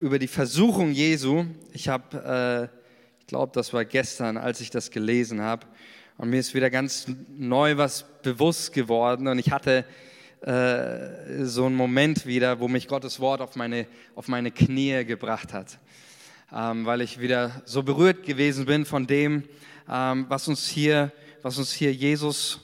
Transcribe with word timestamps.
über 0.00 0.18
die 0.18 0.28
Versuchung 0.28 0.92
Jesu. 0.92 1.44
Ich 1.72 1.88
habe, 1.88 2.70
äh, 2.70 3.18
ich 3.20 3.26
glaube, 3.26 3.52
das 3.54 3.72
war 3.72 3.84
gestern, 3.84 4.36
als 4.36 4.60
ich 4.60 4.70
das 4.70 4.90
gelesen 4.90 5.40
habe. 5.40 5.66
Und 6.16 6.30
mir 6.30 6.38
ist 6.38 6.54
wieder 6.54 6.70
ganz 6.70 7.06
neu 7.36 7.76
was 7.76 8.04
bewusst 8.22 8.72
geworden. 8.72 9.26
Und 9.26 9.38
ich 9.38 9.50
hatte 9.50 9.84
äh, 10.42 11.44
so 11.44 11.66
einen 11.66 11.74
Moment 11.74 12.26
wieder, 12.26 12.60
wo 12.60 12.68
mich 12.68 12.86
Gottes 12.86 13.18
Wort 13.18 13.40
auf 13.40 13.56
meine, 13.56 13.86
auf 14.14 14.28
meine 14.28 14.52
Knie 14.52 15.04
gebracht 15.04 15.52
hat. 15.52 15.78
Ähm, 16.54 16.86
weil 16.86 17.00
ich 17.00 17.20
wieder 17.20 17.62
so 17.64 17.82
berührt 17.82 18.24
gewesen 18.24 18.66
bin 18.66 18.84
von 18.84 19.06
dem, 19.06 19.44
ähm, 19.90 20.26
was 20.28 20.48
uns 20.48 20.68
hier, 20.68 21.12
was 21.42 21.58
uns 21.58 21.72
hier 21.72 21.92
Jesus 21.92 22.60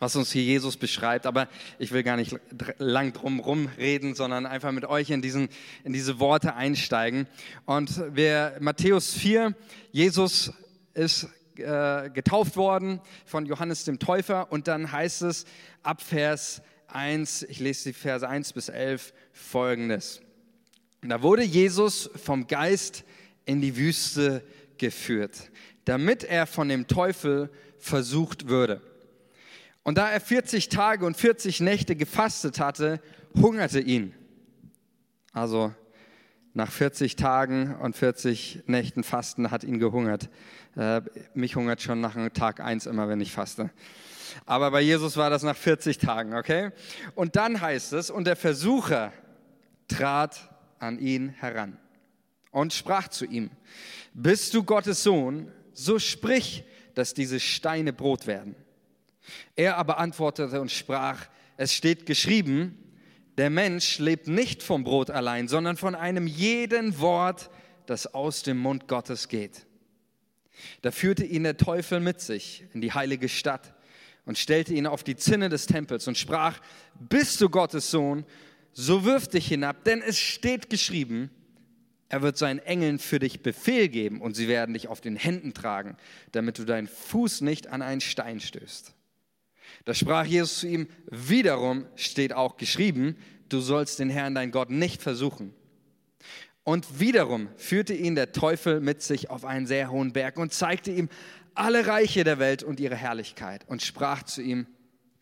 was 0.00 0.16
uns 0.16 0.32
hier 0.32 0.42
Jesus 0.42 0.76
beschreibt. 0.76 1.26
Aber 1.26 1.48
ich 1.78 1.92
will 1.92 2.02
gar 2.02 2.16
nicht 2.16 2.34
lang 2.78 3.12
drum 3.12 3.38
rumreden, 3.38 4.16
sondern 4.16 4.46
einfach 4.46 4.72
mit 4.72 4.84
euch 4.84 5.10
in, 5.10 5.22
diesen, 5.22 5.48
in 5.84 5.92
diese 5.92 6.18
Worte 6.18 6.54
einsteigen. 6.54 7.28
Und 7.66 8.02
wir, 8.12 8.56
Matthäus 8.58 9.12
4, 9.12 9.54
Jesus 9.92 10.52
ist 10.94 11.28
äh, 11.58 12.10
getauft 12.10 12.56
worden 12.56 13.00
von 13.26 13.46
Johannes 13.46 13.84
dem 13.84 13.98
Täufer. 14.00 14.50
Und 14.50 14.66
dann 14.66 14.90
heißt 14.90 15.22
es 15.22 15.44
ab 15.82 16.02
Vers 16.02 16.62
1, 16.88 17.44
ich 17.44 17.60
lese 17.60 17.90
die 17.90 17.92
Verse 17.92 18.26
1 18.28 18.54
bis 18.54 18.68
11, 18.68 19.12
folgendes. 19.32 20.22
Da 21.02 21.22
wurde 21.22 21.42
Jesus 21.42 22.10
vom 22.16 22.46
Geist 22.46 23.04
in 23.44 23.60
die 23.60 23.76
Wüste 23.76 24.42
geführt, 24.78 25.50
damit 25.84 26.24
er 26.24 26.46
von 26.46 26.68
dem 26.68 26.86
Teufel 26.86 27.50
versucht 27.78 28.48
würde. 28.48 28.82
Und 29.82 29.98
da 29.98 30.10
er 30.10 30.20
40 30.20 30.68
Tage 30.68 31.06
und 31.06 31.16
40 31.16 31.60
Nächte 31.60 31.96
gefastet 31.96 32.60
hatte, 32.60 33.00
hungerte 33.34 33.80
ihn. 33.80 34.14
Also 35.32 35.72
nach 36.52 36.70
40 36.70 37.16
Tagen 37.16 37.76
und 37.76 37.96
40 37.96 38.64
Nächten 38.66 39.04
Fasten 39.04 39.50
hat 39.50 39.64
ihn 39.64 39.78
gehungert. 39.78 40.28
Äh, 40.76 41.02
mich 41.34 41.56
hungert 41.56 41.80
schon 41.80 42.00
nach 42.00 42.16
Tag 42.30 42.60
1 42.60 42.86
immer, 42.86 43.08
wenn 43.08 43.20
ich 43.20 43.32
faste. 43.32 43.70
Aber 44.46 44.70
bei 44.70 44.80
Jesus 44.80 45.16
war 45.16 45.30
das 45.30 45.42
nach 45.42 45.56
40 45.56 45.98
Tagen, 45.98 46.34
okay? 46.34 46.70
Und 47.14 47.36
dann 47.36 47.60
heißt 47.60 47.92
es, 47.92 48.10
und 48.10 48.26
der 48.26 48.36
Versucher 48.36 49.12
trat 49.88 50.50
an 50.78 50.98
ihn 50.98 51.30
heran 51.30 51.78
und 52.50 52.72
sprach 52.72 53.08
zu 53.08 53.24
ihm, 53.24 53.50
bist 54.12 54.54
du 54.54 54.64
Gottes 54.64 55.02
Sohn, 55.02 55.50
so 55.72 55.98
sprich, 55.98 56.64
dass 56.94 57.14
diese 57.14 57.40
Steine 57.40 57.92
Brot 57.92 58.26
werden. 58.26 58.56
Er 59.56 59.76
aber 59.76 59.98
antwortete 59.98 60.60
und 60.60 60.70
sprach, 60.70 61.26
es 61.56 61.74
steht 61.74 62.06
geschrieben, 62.06 62.78
der 63.36 63.50
Mensch 63.50 63.98
lebt 63.98 64.28
nicht 64.28 64.62
vom 64.62 64.84
Brot 64.84 65.10
allein, 65.10 65.48
sondern 65.48 65.76
von 65.76 65.94
einem 65.94 66.26
jeden 66.26 66.98
Wort, 67.00 67.50
das 67.86 68.12
aus 68.14 68.42
dem 68.42 68.58
Mund 68.58 68.88
Gottes 68.88 69.28
geht. 69.28 69.66
Da 70.82 70.90
führte 70.90 71.24
ihn 71.24 71.44
der 71.44 71.56
Teufel 71.56 72.00
mit 72.00 72.20
sich 72.20 72.64
in 72.74 72.80
die 72.80 72.92
heilige 72.92 73.28
Stadt 73.28 73.74
und 74.26 74.38
stellte 74.38 74.74
ihn 74.74 74.86
auf 74.86 75.02
die 75.02 75.16
Zinne 75.16 75.48
des 75.48 75.66
Tempels 75.66 76.06
und 76.06 76.18
sprach, 76.18 76.60
bist 76.98 77.40
du 77.40 77.48
Gottes 77.48 77.90
Sohn, 77.90 78.24
so 78.72 79.04
wirf 79.04 79.28
dich 79.28 79.48
hinab, 79.48 79.84
denn 79.84 80.02
es 80.02 80.18
steht 80.18 80.70
geschrieben, 80.70 81.30
er 82.08 82.22
wird 82.22 82.36
seinen 82.36 82.58
Engeln 82.58 82.98
für 82.98 83.20
dich 83.20 83.42
Befehl 83.42 83.88
geben 83.88 84.20
und 84.20 84.34
sie 84.34 84.48
werden 84.48 84.72
dich 84.72 84.88
auf 84.88 85.00
den 85.00 85.16
Händen 85.16 85.54
tragen, 85.54 85.96
damit 86.32 86.58
du 86.58 86.64
deinen 86.64 86.88
Fuß 86.88 87.40
nicht 87.40 87.68
an 87.68 87.82
einen 87.82 88.00
Stein 88.00 88.40
stößt. 88.40 88.94
Da 89.84 89.94
sprach 89.94 90.24
Jesus 90.24 90.60
zu 90.60 90.68
ihm, 90.68 90.88
wiederum 91.10 91.86
steht 91.96 92.32
auch 92.32 92.56
geschrieben, 92.56 93.16
du 93.48 93.60
sollst 93.60 93.98
den 93.98 94.10
Herrn, 94.10 94.34
dein 94.34 94.50
Gott, 94.50 94.70
nicht 94.70 95.02
versuchen. 95.02 95.54
Und 96.62 97.00
wiederum 97.00 97.48
führte 97.56 97.94
ihn 97.94 98.14
der 98.14 98.32
Teufel 98.32 98.80
mit 98.80 99.02
sich 99.02 99.30
auf 99.30 99.44
einen 99.44 99.66
sehr 99.66 99.90
hohen 99.90 100.12
Berg 100.12 100.38
und 100.38 100.52
zeigte 100.52 100.90
ihm 100.90 101.08
alle 101.54 101.86
Reiche 101.86 102.24
der 102.24 102.38
Welt 102.38 102.62
und 102.62 102.80
ihre 102.80 102.96
Herrlichkeit 102.96 103.64
und 103.66 103.82
sprach 103.82 104.22
zu 104.22 104.42
ihm, 104.42 104.66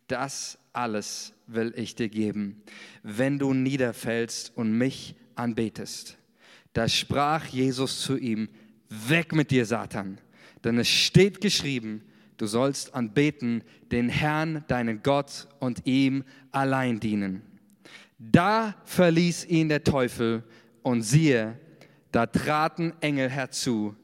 das 0.09 0.59
alles 0.73 1.33
will 1.47 1.73
ich 1.77 1.95
dir 1.95 2.09
geben, 2.09 2.63
wenn 3.03 3.39
du 3.39 3.55
niederfällst 3.55 4.57
und 4.57 4.77
mich 4.77 5.15
anbetest. 5.35 6.17
Da 6.73 6.89
sprach 6.89 7.47
Jesus 7.47 8.03
zu 8.03 8.17
ihm, 8.17 8.49
weg 8.89 9.35
mit 9.35 9.51
dir, 9.51 9.67
Satan, 9.67 10.21
denn 10.65 10.79
es 10.79 10.89
steht 10.89 11.41
geschrieben, 11.41 12.03
Du 12.39 12.47
sollst 12.47 12.95
anbeten 12.95 13.65
den 13.91 14.09
Herrn, 14.09 14.65
deinen 14.69 15.03
Gott 15.03 15.49
und 15.59 15.87
ihm 15.87 16.25
allein 16.53 17.01
dienen. 17.01 17.43
Da 18.19 18.75
verließ 18.85 19.45
ihn 19.47 19.69
der 19.69 19.85
Teufel 19.85 20.45
und 20.83 21.03
siehe, 21.03 21.59
da 22.13 22.27
traten 22.27 22.95
Engel 23.01 23.29
herzu 23.29 23.97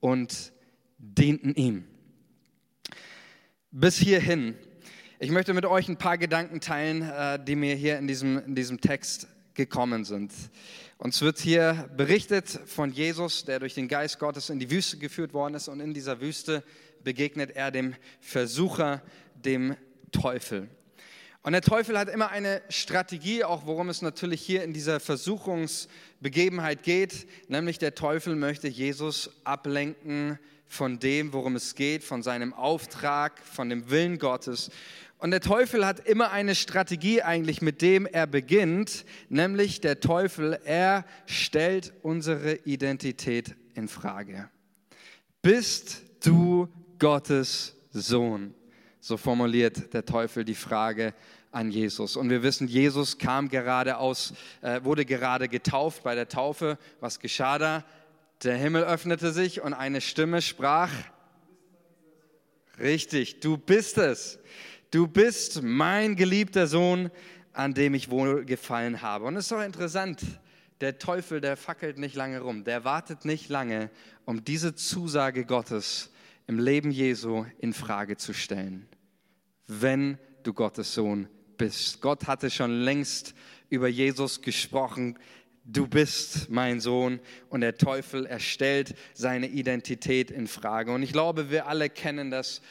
und 0.00 0.52
dienten 0.98 1.54
ihm. 1.54 1.84
Bis 3.70 3.96
hierhin. 3.96 4.54
Ich 5.18 5.30
möchte 5.30 5.54
mit 5.54 5.64
euch 5.64 5.88
ein 5.88 5.96
paar 5.96 6.18
Gedanken 6.18 6.60
teilen, 6.60 7.02
äh, 7.02 7.42
die 7.42 7.56
mir 7.56 7.74
hier 7.74 7.98
in 7.98 8.06
diesem, 8.06 8.38
in 8.38 8.54
diesem 8.54 8.80
Text 8.80 9.28
gekommen 9.54 10.04
sind. 10.04 10.32
Uns 10.98 11.20
wird 11.20 11.38
hier 11.38 11.90
berichtet 11.96 12.48
von 12.48 12.92
Jesus, 12.92 13.44
der 13.44 13.60
durch 13.60 13.74
den 13.74 13.88
Geist 13.88 14.18
Gottes 14.18 14.50
in 14.50 14.58
die 14.58 14.70
Wüste 14.70 14.98
geführt 14.98 15.32
worden 15.32 15.54
ist 15.54 15.68
und 15.68 15.80
in 15.80 15.94
dieser 15.94 16.20
Wüste 16.20 16.62
begegnet 17.04 17.56
er 17.56 17.70
dem 17.70 17.94
Versucher, 18.20 19.02
dem 19.34 19.76
Teufel. 20.12 20.68
Und 21.42 21.52
der 21.52 21.62
Teufel 21.62 21.98
hat 21.98 22.08
immer 22.08 22.30
eine 22.30 22.62
Strategie, 22.68 23.44
auch 23.44 23.64
worum 23.64 23.88
es 23.88 24.02
natürlich 24.02 24.42
hier 24.42 24.64
in 24.64 24.72
dieser 24.72 25.00
Versuchungsbegebenheit 25.00 26.82
geht, 26.82 27.26
nämlich 27.48 27.78
der 27.78 27.94
Teufel 27.94 28.36
möchte 28.36 28.68
Jesus 28.68 29.30
ablenken 29.44 30.38
von 30.66 30.98
dem, 30.98 31.32
worum 31.32 31.56
es 31.56 31.74
geht, 31.74 32.04
von 32.04 32.22
seinem 32.22 32.52
Auftrag, 32.52 33.40
von 33.44 33.70
dem 33.70 33.88
Willen 33.88 34.18
Gottes. 34.18 34.70
Und 35.18 35.30
der 35.30 35.40
Teufel 35.40 35.86
hat 35.86 36.06
immer 36.06 36.30
eine 36.30 36.54
Strategie 36.54 37.22
eigentlich, 37.22 37.62
mit 37.62 37.82
dem 37.82 38.06
er 38.06 38.26
beginnt, 38.26 39.04
nämlich 39.28 39.80
der 39.80 40.00
Teufel, 40.00 40.58
er 40.64 41.04
stellt 41.26 41.92
unsere 42.02 42.54
Identität 42.64 43.56
in 43.74 43.88
Frage. 43.88 44.48
Bist 45.42 46.02
du 46.20 46.68
Gottes 46.98 47.74
Sohn. 47.92 48.54
So 49.00 49.16
formuliert 49.16 49.94
der 49.94 50.04
Teufel 50.04 50.44
die 50.44 50.54
Frage 50.54 51.14
an 51.50 51.70
Jesus. 51.70 52.16
Und 52.16 52.30
wir 52.30 52.42
wissen, 52.42 52.68
Jesus 52.68 53.18
kam 53.18 53.48
gerade 53.48 53.98
aus, 53.98 54.34
äh, 54.60 54.82
wurde 54.82 55.04
gerade 55.04 55.48
getauft 55.48 56.02
bei 56.02 56.14
der 56.14 56.28
Taufe. 56.28 56.78
Was 57.00 57.20
geschah 57.20 57.58
da? 57.58 57.84
Der 58.42 58.56
Himmel 58.56 58.84
öffnete 58.84 59.32
sich 59.32 59.60
und 59.62 59.74
eine 59.74 60.00
Stimme 60.00 60.42
sprach, 60.42 60.90
richtig, 62.78 63.40
du 63.40 63.56
bist 63.56 63.98
es. 63.98 64.38
Du 64.90 65.06
bist 65.06 65.62
mein 65.62 66.16
geliebter 66.16 66.66
Sohn, 66.66 67.10
an 67.52 67.74
dem 67.74 67.94
ich 67.94 68.10
wohl 68.10 68.44
gefallen 68.44 69.02
habe. 69.02 69.24
Und 69.24 69.36
es 69.36 69.46
ist 69.46 69.52
doch 69.52 69.62
interessant, 69.62 70.22
der 70.80 70.98
Teufel, 70.98 71.40
der 71.40 71.56
fackelt 71.56 71.98
nicht 71.98 72.14
lange 72.14 72.40
rum, 72.40 72.62
der 72.64 72.84
wartet 72.84 73.24
nicht 73.24 73.48
lange, 73.48 73.90
um 74.24 74.44
diese 74.44 74.74
Zusage 74.74 75.44
Gottes 75.44 76.04
zu 76.04 76.17
im 76.48 76.58
Leben 76.58 76.90
Jesu 76.90 77.44
in 77.58 77.74
Frage 77.74 78.16
zu 78.16 78.32
stellen, 78.32 78.88
wenn 79.66 80.18
du 80.42 80.54
Gottes 80.54 80.94
Sohn 80.94 81.28
bist. 81.58 82.00
Gott 82.00 82.26
hatte 82.26 82.50
schon 82.50 82.80
längst 82.80 83.34
über 83.68 83.86
Jesus 83.86 84.40
gesprochen. 84.40 85.18
Du 85.64 85.86
bist 85.86 86.48
mein 86.48 86.80
Sohn 86.80 87.20
und 87.50 87.60
der 87.60 87.76
Teufel 87.76 88.24
erstellt 88.24 88.94
seine 89.12 89.46
Identität 89.48 90.30
in 90.30 90.46
Frage. 90.46 90.90
Und 90.90 91.02
ich 91.02 91.12
glaube, 91.12 91.50
wir 91.50 91.66
alle 91.66 91.90
kennen 91.90 92.30
das 92.30 92.62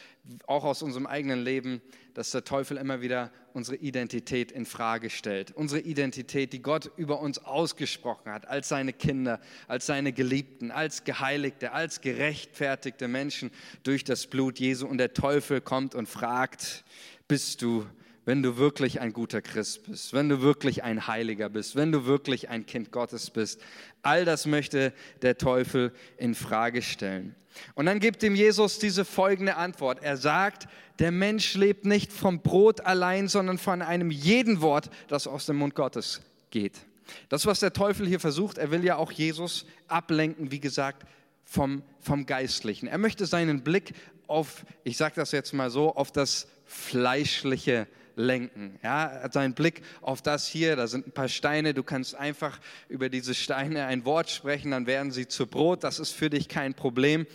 auch 0.45 0.63
aus 0.63 0.81
unserem 0.81 1.05
eigenen 1.05 1.43
Leben, 1.43 1.81
dass 2.13 2.31
der 2.31 2.43
Teufel 2.43 2.77
immer 2.77 3.01
wieder 3.01 3.31
unsere 3.53 3.77
Identität 3.77 4.51
in 4.51 4.65
Frage 4.65 5.09
stellt. 5.09 5.51
Unsere 5.51 5.81
Identität, 5.81 6.51
die 6.51 6.61
Gott 6.61 6.91
über 6.97 7.19
uns 7.19 7.39
ausgesprochen 7.39 8.31
hat, 8.31 8.47
als 8.47 8.69
seine 8.69 8.93
Kinder, 8.93 9.39
als 9.67 9.85
seine 9.85 10.13
Geliebten, 10.13 10.71
als 10.71 11.03
Geheiligte, 11.03 11.74
als 11.74 12.01
gerechtfertigte 12.01 13.07
Menschen 13.07 13.51
durch 13.83 14.03
das 14.03 14.27
Blut 14.27 14.59
Jesu. 14.59 14.88
Und 14.88 14.97
der 14.97 15.13
Teufel 15.13 15.62
kommt 15.62 15.95
und 15.95 16.07
fragt, 16.07 16.83
bist 17.27 17.62
du 17.62 17.85
wenn 18.27 18.44
du 18.44 18.57
wirklich 18.57 19.00
ein 19.00 19.13
guter 19.13 19.41
Christ 19.41 19.85
bist, 19.85 20.12
wenn 20.12 20.27
du 20.27 20.41
wirklich 20.41 20.83
ein 20.83 21.07
Heiliger 21.07 21.47
bist, 21.47 21.77
wenn 21.77 21.94
du 21.94 22.06
wirklich 22.06 22.50
ein 22.50 22.65
Kind 22.65 22.91
Gottes 22.91 23.29
bist. 23.29 23.62
All 24.01 24.25
das 24.25 24.45
möchte 24.45 24.91
der 25.21 25.38
Teufel 25.38 25.94
in 26.18 26.35
Frage 26.35 26.81
stellen. 26.81 27.35
Und 27.74 27.85
dann 27.85 28.01
gibt 28.01 28.21
ihm 28.24 28.35
Jesus 28.35 28.79
diese 28.79 29.06
folgende 29.06 29.56
Antwort. 29.56 30.03
Er 30.03 30.18
sagt, 30.18 30.68
der 31.00 31.12
Mensch 31.12 31.56
lebt 31.56 31.85
nicht 31.85 32.12
vom 32.12 32.41
Brot 32.41 32.81
allein, 32.81 33.29
sondern 33.29 33.57
von 33.57 33.81
einem 33.81 34.12
jeden 34.12 34.59
Wort, 34.59 34.89
das 35.07 35.25
aus 35.25 35.45
dem 35.45 35.56
Mund 35.56 35.74
Gottes 35.74 36.19
geht. 36.51 36.81
Das, 37.29 37.45
was 37.45 37.62
der 37.62 37.71
Teufel 37.71 38.06
hier 38.06 38.19
versucht, 38.19 38.57
er 38.57 38.71
will 38.71 38.83
ja 38.83 38.97
auch 38.97 39.13
Jesus 39.13 39.65
ablenken, 39.88 40.51
wie 40.51 40.59
gesagt, 40.59 41.07
vom, 41.45 41.81
vom 42.01 42.25
Geistlichen. 42.25 42.88
Er 42.88 42.97
möchte 42.97 43.25
seinen 43.25 43.63
Blick 43.63 43.94
auf, 44.27 44.65
ich 44.83 44.97
sage 44.97 45.15
das 45.15 45.31
jetzt 45.31 45.53
mal 45.53 45.69
so, 45.69 45.95
auf 45.95 46.12
das 46.12 46.50
Fleischliche 46.65 47.88
weglenken. 48.17 48.79
Ja, 48.83 49.29
sein 49.31 49.53
Blick 49.53 49.81
auf 50.01 50.21
das 50.21 50.47
hier, 50.47 50.75
da 50.75 50.87
sind 50.87 51.07
ein 51.07 51.11
paar 51.11 51.29
Steine, 51.29 51.73
du 51.73 51.83
kannst 51.83 52.15
einfach 52.15 52.59
über 52.89 53.09
diese 53.09 53.33
Steine 53.33 53.85
ein 53.85 54.03
Wort 54.05 54.29
sprechen, 54.29 54.71
dann 54.71 54.87
werden 54.87 55.11
sie 55.11 55.27
zu 55.27 55.47
Brot, 55.47 55.83
das 55.83 55.99
ist 55.99 56.11
für 56.11 56.29
dich 56.29 56.49
kein 56.49 56.73
Problem. 56.73 57.25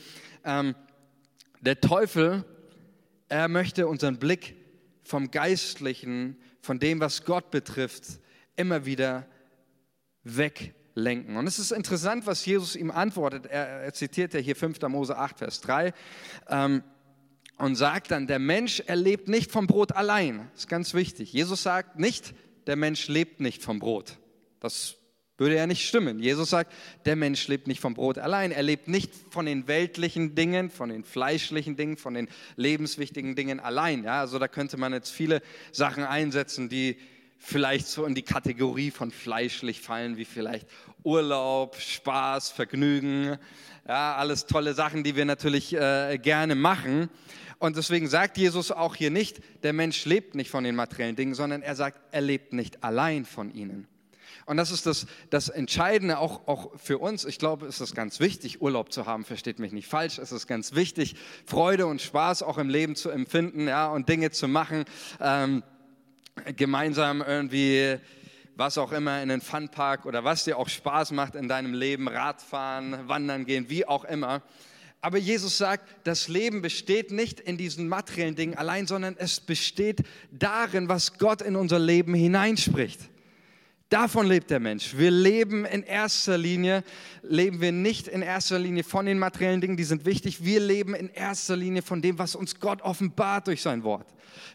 Ähm, 0.44 0.74
der 1.60 1.80
Teufel, 1.80 2.44
er 3.28 3.48
möchte 3.48 3.86
unseren 3.86 4.18
Blick 4.18 4.56
vom 5.04 5.30
Geistlichen, 5.30 6.36
von 6.60 6.78
dem, 6.78 7.00
was 7.00 7.24
Gott 7.24 7.50
betrifft, 7.50 8.04
immer 8.56 8.84
wieder 8.84 9.26
weglenken. 10.24 11.36
Und 11.36 11.46
es 11.46 11.58
ist 11.58 11.72
interessant, 11.72 12.26
was 12.26 12.44
Jesus 12.44 12.76
ihm 12.76 12.90
antwortet. 12.90 13.46
Er, 13.46 13.66
er 13.66 13.92
zitiert 13.92 14.34
ja 14.34 14.40
hier 14.40 14.56
5. 14.56 14.80
Mose 14.82 15.16
8, 15.16 15.38
Vers 15.38 15.60
3. 15.60 15.92
Ähm, 16.48 16.82
und 17.62 17.76
sagt 17.76 18.10
dann, 18.10 18.26
der 18.26 18.40
Mensch, 18.40 18.82
er 18.86 18.96
lebt 18.96 19.28
nicht 19.28 19.52
vom 19.52 19.68
Brot 19.68 19.92
allein. 19.92 20.48
Das 20.50 20.62
ist 20.62 20.68
ganz 20.68 20.94
wichtig. 20.94 21.32
Jesus 21.32 21.62
sagt 21.62 21.96
nicht, 21.96 22.34
der 22.66 22.74
Mensch 22.74 23.06
lebt 23.06 23.38
nicht 23.38 23.62
vom 23.62 23.78
Brot. 23.78 24.18
Das 24.58 24.96
würde 25.38 25.54
ja 25.54 25.68
nicht 25.68 25.86
stimmen. 25.86 26.18
Jesus 26.18 26.50
sagt, 26.50 26.72
der 27.04 27.14
Mensch 27.14 27.46
lebt 27.46 27.68
nicht 27.68 27.78
vom 27.78 27.94
Brot 27.94 28.18
allein. 28.18 28.50
Er 28.50 28.64
lebt 28.64 28.88
nicht 28.88 29.12
von 29.30 29.46
den 29.46 29.68
weltlichen 29.68 30.34
Dingen, 30.34 30.70
von 30.70 30.88
den 30.88 31.04
fleischlichen 31.04 31.76
Dingen, 31.76 31.96
von 31.96 32.14
den 32.14 32.28
lebenswichtigen 32.56 33.36
Dingen 33.36 33.60
allein. 33.60 34.02
Ja, 34.02 34.18
also 34.18 34.40
da 34.40 34.48
könnte 34.48 34.76
man 34.76 34.92
jetzt 34.92 35.10
viele 35.10 35.40
Sachen 35.70 36.02
einsetzen, 36.02 36.68
die 36.68 36.96
vielleicht 37.42 37.88
so 37.88 38.06
in 38.06 38.14
die 38.14 38.22
Kategorie 38.22 38.90
von 38.92 39.10
fleischlich 39.10 39.80
fallen, 39.80 40.16
wie 40.16 40.24
vielleicht 40.24 40.68
Urlaub, 41.02 41.76
Spaß, 41.76 42.50
Vergnügen, 42.50 43.36
ja, 43.86 44.14
alles 44.14 44.46
tolle 44.46 44.74
Sachen, 44.74 45.02
die 45.02 45.16
wir 45.16 45.24
natürlich 45.24 45.74
äh, 45.74 46.18
gerne 46.18 46.54
machen. 46.54 47.10
Und 47.58 47.76
deswegen 47.76 48.08
sagt 48.08 48.38
Jesus 48.38 48.70
auch 48.70 48.94
hier 48.94 49.10
nicht, 49.10 49.40
der 49.64 49.72
Mensch 49.72 50.04
lebt 50.04 50.36
nicht 50.36 50.50
von 50.50 50.62
den 50.62 50.76
materiellen 50.76 51.16
Dingen, 51.16 51.34
sondern 51.34 51.62
er 51.62 51.74
sagt, 51.74 52.00
er 52.12 52.20
lebt 52.20 52.52
nicht 52.52 52.84
allein 52.84 53.24
von 53.24 53.52
ihnen. 53.52 53.88
Und 54.46 54.56
das 54.56 54.70
ist 54.70 54.86
das, 54.86 55.06
das 55.30 55.48
Entscheidende 55.48 56.18
auch, 56.18 56.46
auch 56.46 56.78
für 56.78 56.98
uns. 56.98 57.24
Ich 57.24 57.38
glaube, 57.38 57.66
es 57.66 57.80
ist 57.80 57.94
ganz 57.94 58.20
wichtig, 58.20 58.60
Urlaub 58.60 58.92
zu 58.92 59.06
haben, 59.06 59.24
versteht 59.24 59.58
mich 59.58 59.72
nicht 59.72 59.86
falsch. 59.86 60.18
Es 60.18 60.32
ist 60.32 60.46
ganz 60.46 60.74
wichtig, 60.74 61.16
Freude 61.46 61.86
und 61.86 62.00
Spaß 62.00 62.42
auch 62.42 62.58
im 62.58 62.68
Leben 62.68 62.96
zu 62.96 63.10
empfinden 63.10 63.68
ja, 63.68 63.88
und 63.88 64.08
Dinge 64.08 64.30
zu 64.30 64.48
machen. 64.48 64.84
Ähm, 65.20 65.62
gemeinsam 66.56 67.22
irgendwie 67.26 67.98
was 68.56 68.78
auch 68.78 68.92
immer 68.92 69.22
in 69.22 69.28
den 69.28 69.40
Funpark 69.40 70.04
oder 70.06 70.24
was 70.24 70.44
dir 70.44 70.58
auch 70.58 70.68
Spaß 70.68 71.12
macht 71.12 71.34
in 71.34 71.48
deinem 71.48 71.74
Leben, 71.74 72.08
Radfahren, 72.08 73.08
Wandern 73.08 73.44
gehen, 73.46 73.70
wie 73.70 73.86
auch 73.86 74.04
immer. 74.04 74.42
Aber 75.00 75.18
Jesus 75.18 75.58
sagt, 75.58 75.88
das 76.04 76.28
Leben 76.28 76.62
besteht 76.62 77.10
nicht 77.10 77.40
in 77.40 77.56
diesen 77.56 77.88
materiellen 77.88 78.36
Dingen 78.36 78.56
allein, 78.56 78.86
sondern 78.86 79.16
es 79.18 79.40
besteht 79.40 80.02
darin, 80.30 80.88
was 80.88 81.18
Gott 81.18 81.42
in 81.42 81.56
unser 81.56 81.78
Leben 81.78 82.14
hineinspricht. 82.14 83.00
Davon 83.92 84.26
lebt 84.26 84.48
der 84.48 84.58
Mensch. 84.58 84.96
Wir 84.96 85.10
leben 85.10 85.66
in 85.66 85.82
erster 85.82 86.38
Linie, 86.38 86.82
leben 87.20 87.60
wir 87.60 87.72
nicht 87.72 88.08
in 88.08 88.22
erster 88.22 88.58
Linie 88.58 88.84
von 88.84 89.04
den 89.04 89.18
materiellen 89.18 89.60
Dingen, 89.60 89.76
die 89.76 89.84
sind 89.84 90.06
wichtig. 90.06 90.42
Wir 90.42 90.60
leben 90.60 90.94
in 90.94 91.10
erster 91.10 91.56
Linie 91.56 91.82
von 91.82 92.00
dem, 92.00 92.18
was 92.18 92.34
uns 92.34 92.58
Gott 92.58 92.80
offenbart 92.80 93.48
durch 93.48 93.60
sein 93.60 93.84
Wort. 93.84 94.06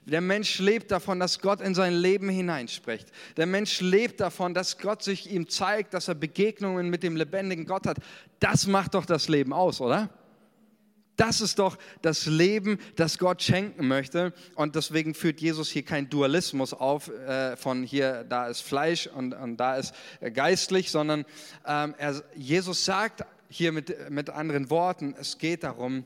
Der 0.07 0.21
Mensch 0.21 0.57
lebt 0.57 0.89
davon, 0.89 1.19
dass 1.19 1.39
Gott 1.39 1.61
in 1.61 1.75
sein 1.75 1.93
Leben 1.93 2.29
hineinspricht. 2.29 3.11
Der 3.37 3.45
Mensch 3.45 3.79
lebt 3.79 4.21
davon, 4.21 4.55
dass 4.55 4.79
Gott 4.79 5.03
sich 5.03 5.31
ihm 5.31 5.47
zeigt, 5.47 5.93
dass 5.93 6.07
er 6.07 6.15
Begegnungen 6.15 6.89
mit 6.89 7.03
dem 7.03 7.15
lebendigen 7.15 7.67
Gott 7.67 7.85
hat. 7.85 7.99
Das 8.39 8.65
macht 8.65 8.95
doch 8.95 9.05
das 9.05 9.27
Leben 9.27 9.53
aus, 9.53 9.81
oder? 9.81 10.09
Das 11.17 11.41
ist 11.41 11.57
doch 11.59 11.77
das 12.03 12.27
Leben, 12.27 12.79
das 12.95 13.17
Gott 13.17 13.41
schenken 13.41 13.87
möchte. 13.87 14.33
Und 14.55 14.75
deswegen 14.75 15.15
führt 15.15 15.41
Jesus 15.41 15.69
hier 15.69 15.83
kein 15.83 16.09
Dualismus 16.09 16.73
auf 16.73 17.09
äh, 17.09 17.57
von 17.57 17.83
hier, 17.83 18.23
da 18.23 18.47
ist 18.47 18.61
Fleisch 18.61 19.07
und, 19.07 19.33
und 19.33 19.57
da 19.57 19.75
ist 19.75 19.93
äh, 20.21 20.31
geistlich, 20.31 20.91
sondern 20.91 21.25
ähm, 21.65 21.95
er, 21.97 22.23
Jesus 22.35 22.85
sagt 22.85 23.25
hier 23.49 23.71
mit, 23.71 24.11
mit 24.11 24.29
anderen 24.29 24.69
Worten, 24.69 25.15
es 25.19 25.39
geht 25.39 25.63
darum, 25.63 26.05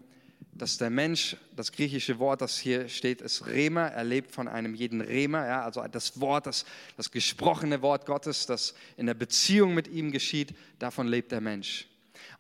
dass 0.54 0.78
der 0.78 0.90
Mensch, 0.90 1.36
das 1.56 1.72
griechische 1.72 2.20
Wort, 2.20 2.42
das 2.42 2.58
hier 2.58 2.88
steht, 2.88 3.22
ist 3.22 3.48
Rema, 3.48 3.88
er 3.88 4.04
lebt 4.04 4.32
von 4.32 4.48
einem 4.48 4.76
jeden 4.76 5.02
Rema, 5.02 5.46
ja, 5.46 5.64
also 5.64 5.84
das 5.92 6.20
Wort, 6.22 6.46
das, 6.46 6.66
das 6.98 7.12
gesprochene 7.12 7.82
Wort 7.82 8.06
Gottes, 8.06 8.46
das 8.46 8.76
in 8.96 9.08
der 9.08 9.14
Beziehung 9.14 9.74
mit 9.74 9.88
ihm 9.88 10.12
geschieht, 10.12 10.54
davon 10.80 11.08
lebt 11.08 11.32
der 11.32 11.42
Mensch. 11.42 11.88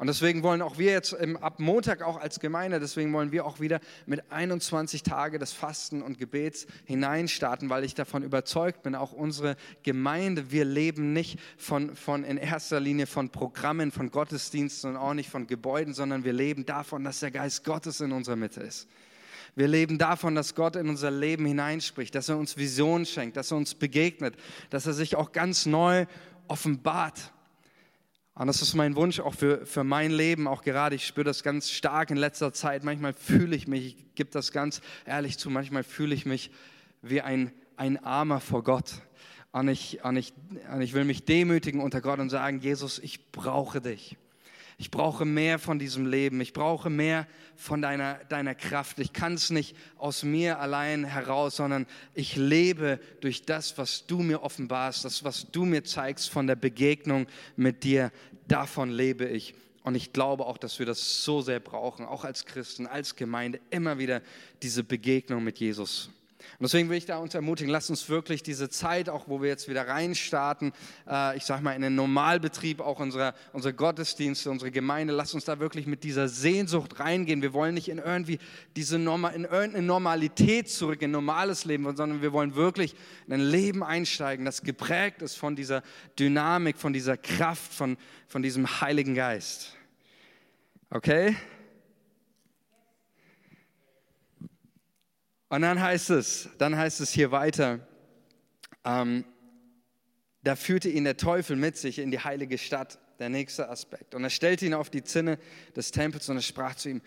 Und 0.01 0.07
deswegen 0.07 0.41
wollen 0.41 0.63
auch 0.63 0.79
wir 0.79 0.93
jetzt 0.93 1.13
im, 1.13 1.37
ab 1.37 1.59
Montag 1.59 2.01
auch 2.01 2.19
als 2.19 2.39
Gemeinde, 2.39 2.79
deswegen 2.79 3.13
wollen 3.13 3.31
wir 3.31 3.45
auch 3.45 3.59
wieder 3.59 3.79
mit 4.07 4.31
21 4.31 5.03
Tage 5.03 5.37
des 5.37 5.53
Fasten 5.53 6.01
und 6.01 6.17
Gebets 6.17 6.65
hineinstarten, 6.85 7.69
weil 7.69 7.83
ich 7.83 7.93
davon 7.93 8.23
überzeugt 8.23 8.81
bin, 8.81 8.95
auch 8.95 9.13
unsere 9.13 9.55
Gemeinde, 9.83 10.49
wir 10.49 10.65
leben 10.65 11.13
nicht 11.13 11.37
von, 11.55 11.95
von 11.95 12.23
in 12.23 12.37
erster 12.37 12.79
Linie 12.79 13.05
von 13.05 13.29
Programmen, 13.29 13.91
von 13.91 14.09
Gottesdiensten 14.09 14.89
und 14.89 14.97
auch 14.97 15.13
nicht 15.13 15.29
von 15.29 15.45
Gebäuden, 15.45 15.93
sondern 15.93 16.23
wir 16.23 16.33
leben 16.33 16.65
davon, 16.65 17.03
dass 17.03 17.19
der 17.19 17.29
Geist 17.29 17.63
Gottes 17.63 18.01
in 18.01 18.11
unserer 18.11 18.37
Mitte 18.37 18.61
ist. 18.61 18.87
Wir 19.55 19.67
leben 19.67 19.99
davon, 19.99 20.33
dass 20.33 20.55
Gott 20.55 20.77
in 20.77 20.89
unser 20.89 21.11
Leben 21.11 21.45
hineinspricht, 21.45 22.15
dass 22.15 22.27
er 22.27 22.39
uns 22.39 22.57
Visionen 22.57 23.05
schenkt, 23.05 23.37
dass 23.37 23.51
er 23.51 23.57
uns 23.57 23.75
begegnet, 23.75 24.33
dass 24.71 24.87
er 24.87 24.93
sich 24.93 25.15
auch 25.15 25.31
ganz 25.31 25.67
neu 25.67 26.07
offenbart. 26.47 27.31
Und 28.33 28.47
das 28.47 28.61
ist 28.61 28.75
mein 28.75 28.95
Wunsch 28.95 29.19
auch 29.19 29.35
für, 29.35 29.65
für 29.65 29.83
mein 29.83 30.11
Leben, 30.11 30.47
auch 30.47 30.63
gerade. 30.63 30.95
Ich 30.95 31.05
spüre 31.05 31.25
das 31.25 31.43
ganz 31.43 31.69
stark 31.69 32.11
in 32.11 32.17
letzter 32.17 32.53
Zeit. 32.53 32.83
Manchmal 32.83 33.13
fühle 33.13 33.55
ich 33.55 33.67
mich, 33.67 33.85
ich 33.87 34.15
gebe 34.15 34.31
das 34.31 34.51
ganz 34.51 34.81
ehrlich 35.05 35.37
zu, 35.37 35.49
manchmal 35.49 35.83
fühle 35.83 36.15
ich 36.15 36.25
mich 36.25 36.51
wie 37.01 37.21
ein, 37.21 37.51
ein 37.75 38.03
Armer 38.03 38.39
vor 38.39 38.63
Gott. 38.63 39.01
Und 39.51 39.67
ich, 39.67 40.03
und, 40.03 40.15
ich, 40.15 40.33
und 40.73 40.81
ich 40.81 40.93
will 40.93 41.03
mich 41.03 41.25
demütigen 41.25 41.81
unter 41.81 41.99
Gott 41.99 42.19
und 42.19 42.29
sagen, 42.29 42.59
Jesus, 42.59 42.99
ich 42.99 43.31
brauche 43.31 43.81
dich. 43.81 44.17
Ich 44.81 44.89
brauche 44.89 45.25
mehr 45.25 45.59
von 45.59 45.77
diesem 45.77 46.07
Leben. 46.07 46.41
Ich 46.41 46.53
brauche 46.53 46.89
mehr 46.89 47.27
von 47.55 47.83
deiner, 47.83 48.15
deiner 48.29 48.55
Kraft. 48.55 48.97
Ich 48.97 49.13
kann 49.13 49.35
es 49.35 49.51
nicht 49.51 49.77
aus 49.99 50.23
mir 50.23 50.57
allein 50.57 51.03
heraus, 51.03 51.57
sondern 51.57 51.85
ich 52.15 52.35
lebe 52.35 52.99
durch 53.19 53.43
das, 53.43 53.77
was 53.77 54.07
du 54.07 54.23
mir 54.23 54.41
offenbarst, 54.41 55.05
das, 55.05 55.23
was 55.23 55.51
du 55.51 55.65
mir 55.65 55.83
zeigst 55.83 56.31
von 56.31 56.47
der 56.47 56.55
Begegnung 56.55 57.27
mit 57.55 57.83
dir. 57.83 58.11
Davon 58.47 58.89
lebe 58.89 59.25
ich. 59.25 59.53
Und 59.83 59.93
ich 59.93 60.13
glaube 60.13 60.47
auch, 60.47 60.57
dass 60.57 60.79
wir 60.79 60.87
das 60.87 61.23
so 61.23 61.41
sehr 61.41 61.59
brauchen, 61.59 62.03
auch 62.03 62.25
als 62.25 62.45
Christen, 62.45 62.87
als 62.87 63.15
Gemeinde, 63.15 63.61
immer 63.69 63.99
wieder 63.99 64.23
diese 64.63 64.83
Begegnung 64.83 65.43
mit 65.43 65.59
Jesus. 65.59 66.09
Und 66.59 66.63
deswegen 66.63 66.89
will 66.89 66.97
ich 66.97 67.05
da 67.05 67.17
uns 67.17 67.33
ermutigen, 67.33 67.71
lasst 67.71 67.89
uns 67.89 68.09
wirklich 68.09 68.43
diese 68.43 68.69
Zeit, 68.69 69.09
auch 69.09 69.27
wo 69.27 69.41
wir 69.41 69.49
jetzt 69.49 69.67
wieder 69.67 69.87
reinstarten, 69.87 70.73
äh, 71.09 71.37
ich 71.37 71.45
sage 71.45 71.63
mal 71.63 71.73
in 71.73 71.81
den 71.81 71.95
Normalbetrieb 71.95 72.79
auch 72.79 72.99
unserer, 72.99 73.33
unserer 73.53 73.73
Gottesdienste, 73.73 74.49
unsere 74.49 74.71
Gemeinde, 74.71 75.13
lasst 75.13 75.33
uns 75.33 75.45
da 75.45 75.59
wirklich 75.59 75.87
mit 75.87 76.03
dieser 76.03 76.27
Sehnsucht 76.27 76.99
reingehen. 76.99 77.41
Wir 77.41 77.53
wollen 77.53 77.73
nicht 77.73 77.89
in 77.89 77.97
irgendwie 77.97 78.39
diese 78.75 78.99
Norma, 78.99 79.29
in 79.29 79.43
irgendeine 79.43 79.85
Normalität 79.85 80.69
zurück, 80.69 81.01
in 81.01 81.11
normales 81.11 81.65
Leben, 81.65 81.83
sondern 81.95 82.21
wir 82.21 82.33
wollen 82.33 82.55
wirklich 82.55 82.95
in 83.27 83.33
ein 83.33 83.41
Leben 83.41 83.83
einsteigen, 83.83 84.45
das 84.45 84.61
geprägt 84.61 85.21
ist 85.21 85.35
von 85.35 85.55
dieser 85.55 85.83
Dynamik, 86.17 86.77
von 86.77 86.93
dieser 86.93 87.17
Kraft, 87.17 87.73
von, 87.73 87.97
von 88.27 88.41
diesem 88.41 88.81
Heiligen 88.81 89.15
Geist. 89.15 89.75
Okay? 90.89 91.35
Und 95.51 95.63
dann 95.63 95.81
heißt 95.81 96.11
es, 96.11 96.47
dann 96.59 96.77
heißt 96.77 97.01
es 97.01 97.11
hier 97.11 97.31
weiter, 97.31 97.85
ähm, 98.85 99.25
da 100.43 100.55
führte 100.55 100.87
ihn 100.87 101.03
der 101.03 101.17
Teufel 101.17 101.57
mit 101.57 101.75
sich 101.75 101.99
in 101.99 102.09
die 102.09 102.21
heilige 102.21 102.57
Stadt, 102.57 102.99
der 103.19 103.27
nächste 103.27 103.67
Aspekt. 103.67 104.15
Und 104.15 104.23
er 104.23 104.29
stellte 104.29 104.65
ihn 104.65 104.73
auf 104.73 104.89
die 104.89 105.03
Zinne 105.03 105.37
des 105.75 105.91
Tempels 105.91 106.29
und 106.29 106.37
er 106.37 106.41
sprach 106.41 106.75
zu 106.75 106.87
ihm, 106.87 107.01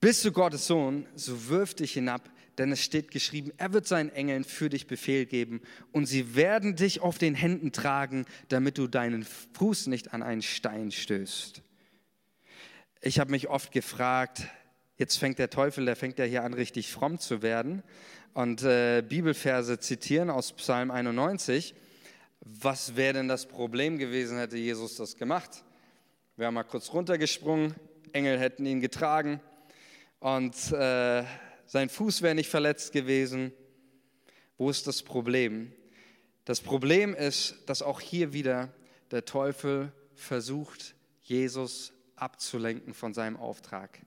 bist 0.00 0.24
du 0.24 0.30
Gottes 0.30 0.68
Sohn, 0.68 1.04
so 1.16 1.48
wirf 1.48 1.74
dich 1.74 1.94
hinab, 1.94 2.30
denn 2.58 2.70
es 2.70 2.84
steht 2.84 3.10
geschrieben, 3.10 3.50
er 3.56 3.72
wird 3.72 3.88
seinen 3.88 4.10
Engeln 4.10 4.44
für 4.44 4.68
dich 4.68 4.86
Befehl 4.86 5.26
geben 5.26 5.60
und 5.90 6.06
sie 6.06 6.36
werden 6.36 6.76
dich 6.76 7.00
auf 7.00 7.18
den 7.18 7.34
Händen 7.34 7.72
tragen, 7.72 8.24
damit 8.50 8.78
du 8.78 8.86
deinen 8.86 9.26
Fuß 9.54 9.88
nicht 9.88 10.14
an 10.14 10.22
einen 10.22 10.42
Stein 10.42 10.92
stößt. 10.92 11.60
Ich 13.00 13.18
habe 13.18 13.32
mich 13.32 13.48
oft 13.48 13.72
gefragt, 13.72 14.46
Jetzt 15.00 15.16
fängt 15.16 15.38
der 15.38 15.48
Teufel, 15.48 15.86
der 15.86 15.96
fängt 15.96 16.18
ja 16.18 16.26
hier 16.26 16.44
an, 16.44 16.52
richtig 16.52 16.92
fromm 16.92 17.18
zu 17.18 17.40
werden 17.40 17.82
und 18.34 18.62
äh, 18.64 19.00
Bibelverse 19.00 19.78
zitieren 19.78 20.28
aus 20.28 20.52
Psalm 20.52 20.90
91. 20.90 21.74
Was 22.42 22.96
wäre 22.96 23.14
denn 23.14 23.26
das 23.26 23.46
Problem 23.46 23.96
gewesen, 23.96 24.36
hätte 24.36 24.58
Jesus 24.58 24.96
das 24.96 25.16
gemacht? 25.16 25.64
Wäre 26.36 26.52
mal 26.52 26.64
kurz 26.64 26.92
runtergesprungen, 26.92 27.74
Engel 28.12 28.38
hätten 28.38 28.66
ihn 28.66 28.82
getragen 28.82 29.40
und 30.18 30.54
äh, 30.70 31.24
sein 31.64 31.88
Fuß 31.88 32.20
wäre 32.20 32.34
nicht 32.34 32.50
verletzt 32.50 32.92
gewesen. 32.92 33.52
Wo 34.58 34.68
ist 34.68 34.86
das 34.86 35.02
Problem? 35.02 35.72
Das 36.44 36.60
Problem 36.60 37.14
ist, 37.14 37.56
dass 37.64 37.80
auch 37.80 38.02
hier 38.02 38.34
wieder 38.34 38.68
der 39.12 39.24
Teufel 39.24 39.92
versucht, 40.14 40.94
Jesus 41.22 41.94
abzulenken 42.20 42.94
von 42.94 43.14
seinem 43.14 43.36
Auftrag. 43.36 44.00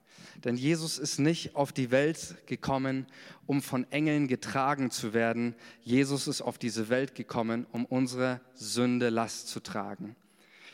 Denn 0.44 0.56
Jesus 0.56 0.98
ist 0.98 1.18
nicht 1.18 1.56
auf 1.56 1.72
die 1.72 1.90
Welt 1.90 2.36
gekommen, 2.46 3.06
um 3.46 3.62
von 3.62 3.90
Engeln 3.90 4.28
getragen 4.28 4.90
zu 4.90 5.12
werden. 5.14 5.54
Jesus 5.82 6.28
ist 6.28 6.42
auf 6.42 6.58
diese 6.58 6.88
Welt 6.88 7.14
gekommen, 7.14 7.66
um 7.72 7.84
unsere 7.84 8.40
Sünde 8.54 9.10
Last 9.10 9.48
zu 9.48 9.60
tragen. 9.60 10.16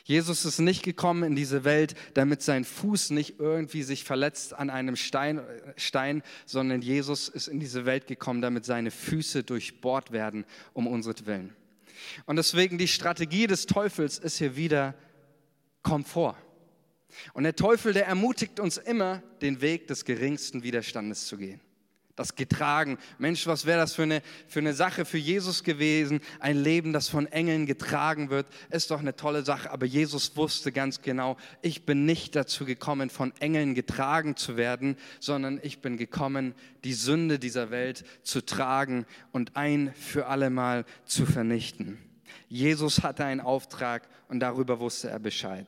Jesus 0.04 0.44
ist 0.44 0.58
nicht 0.58 0.82
gekommen 0.82 1.22
in 1.22 1.36
diese 1.36 1.62
Welt, 1.64 1.94
damit 2.14 2.42
sein 2.42 2.64
Fuß 2.64 3.10
nicht 3.10 3.38
irgendwie 3.38 3.82
sich 3.82 4.02
verletzt 4.02 4.54
an 4.54 4.68
einem 4.68 4.96
Stein, 4.96 5.40
Stein, 5.76 6.22
sondern 6.46 6.82
Jesus 6.82 7.28
ist 7.28 7.46
in 7.46 7.60
diese 7.60 7.86
Welt 7.86 8.06
gekommen, 8.06 8.42
damit 8.42 8.64
seine 8.64 8.90
Füße 8.90 9.44
durchbohrt 9.44 10.10
werden, 10.10 10.44
um 10.72 10.86
unseren 10.86 11.52
Und 12.26 12.36
deswegen 12.36 12.78
die 12.78 12.88
Strategie 12.88 13.46
des 13.46 13.66
Teufels 13.66 14.18
ist 14.18 14.38
hier 14.38 14.56
wieder 14.56 14.94
Komfort. 15.82 16.36
Und 17.32 17.44
der 17.44 17.56
Teufel, 17.56 17.92
der 17.92 18.06
ermutigt 18.06 18.60
uns 18.60 18.76
immer, 18.76 19.22
den 19.40 19.60
Weg 19.60 19.86
des 19.88 20.04
geringsten 20.04 20.62
Widerstandes 20.62 21.26
zu 21.26 21.36
gehen. 21.36 21.60
Das 22.16 22.34
getragen. 22.34 22.98
Mensch, 23.18 23.46
was 23.46 23.64
wäre 23.64 23.78
das 23.78 23.94
für 23.94 24.02
eine, 24.02 24.20
für 24.46 24.58
eine 24.58 24.74
Sache 24.74 25.06
für 25.06 25.16
Jesus 25.16 25.64
gewesen? 25.64 26.20
Ein 26.38 26.62
Leben, 26.62 26.92
das 26.92 27.08
von 27.08 27.26
Engeln 27.26 27.64
getragen 27.64 28.28
wird, 28.28 28.46
ist 28.68 28.90
doch 28.90 29.00
eine 29.00 29.16
tolle 29.16 29.42
Sache. 29.42 29.70
Aber 29.70 29.86
Jesus 29.86 30.36
wusste 30.36 30.70
ganz 30.70 31.00
genau, 31.00 31.38
ich 31.62 31.86
bin 31.86 32.04
nicht 32.04 32.36
dazu 32.36 32.66
gekommen, 32.66 33.08
von 33.08 33.32
Engeln 33.40 33.74
getragen 33.74 34.36
zu 34.36 34.58
werden, 34.58 34.98
sondern 35.18 35.60
ich 35.62 35.80
bin 35.80 35.96
gekommen, 35.96 36.54
die 36.84 36.92
Sünde 36.92 37.38
dieser 37.38 37.70
Welt 37.70 38.04
zu 38.22 38.44
tragen 38.44 39.06
und 39.32 39.56
ein 39.56 39.94
für 39.94 40.26
allemal 40.26 40.84
zu 41.06 41.24
vernichten. 41.24 41.96
Jesus 42.50 43.02
hatte 43.02 43.24
einen 43.24 43.40
Auftrag 43.40 44.08
und 44.28 44.40
darüber 44.40 44.78
wusste 44.78 45.08
er 45.08 45.20
Bescheid. 45.20 45.66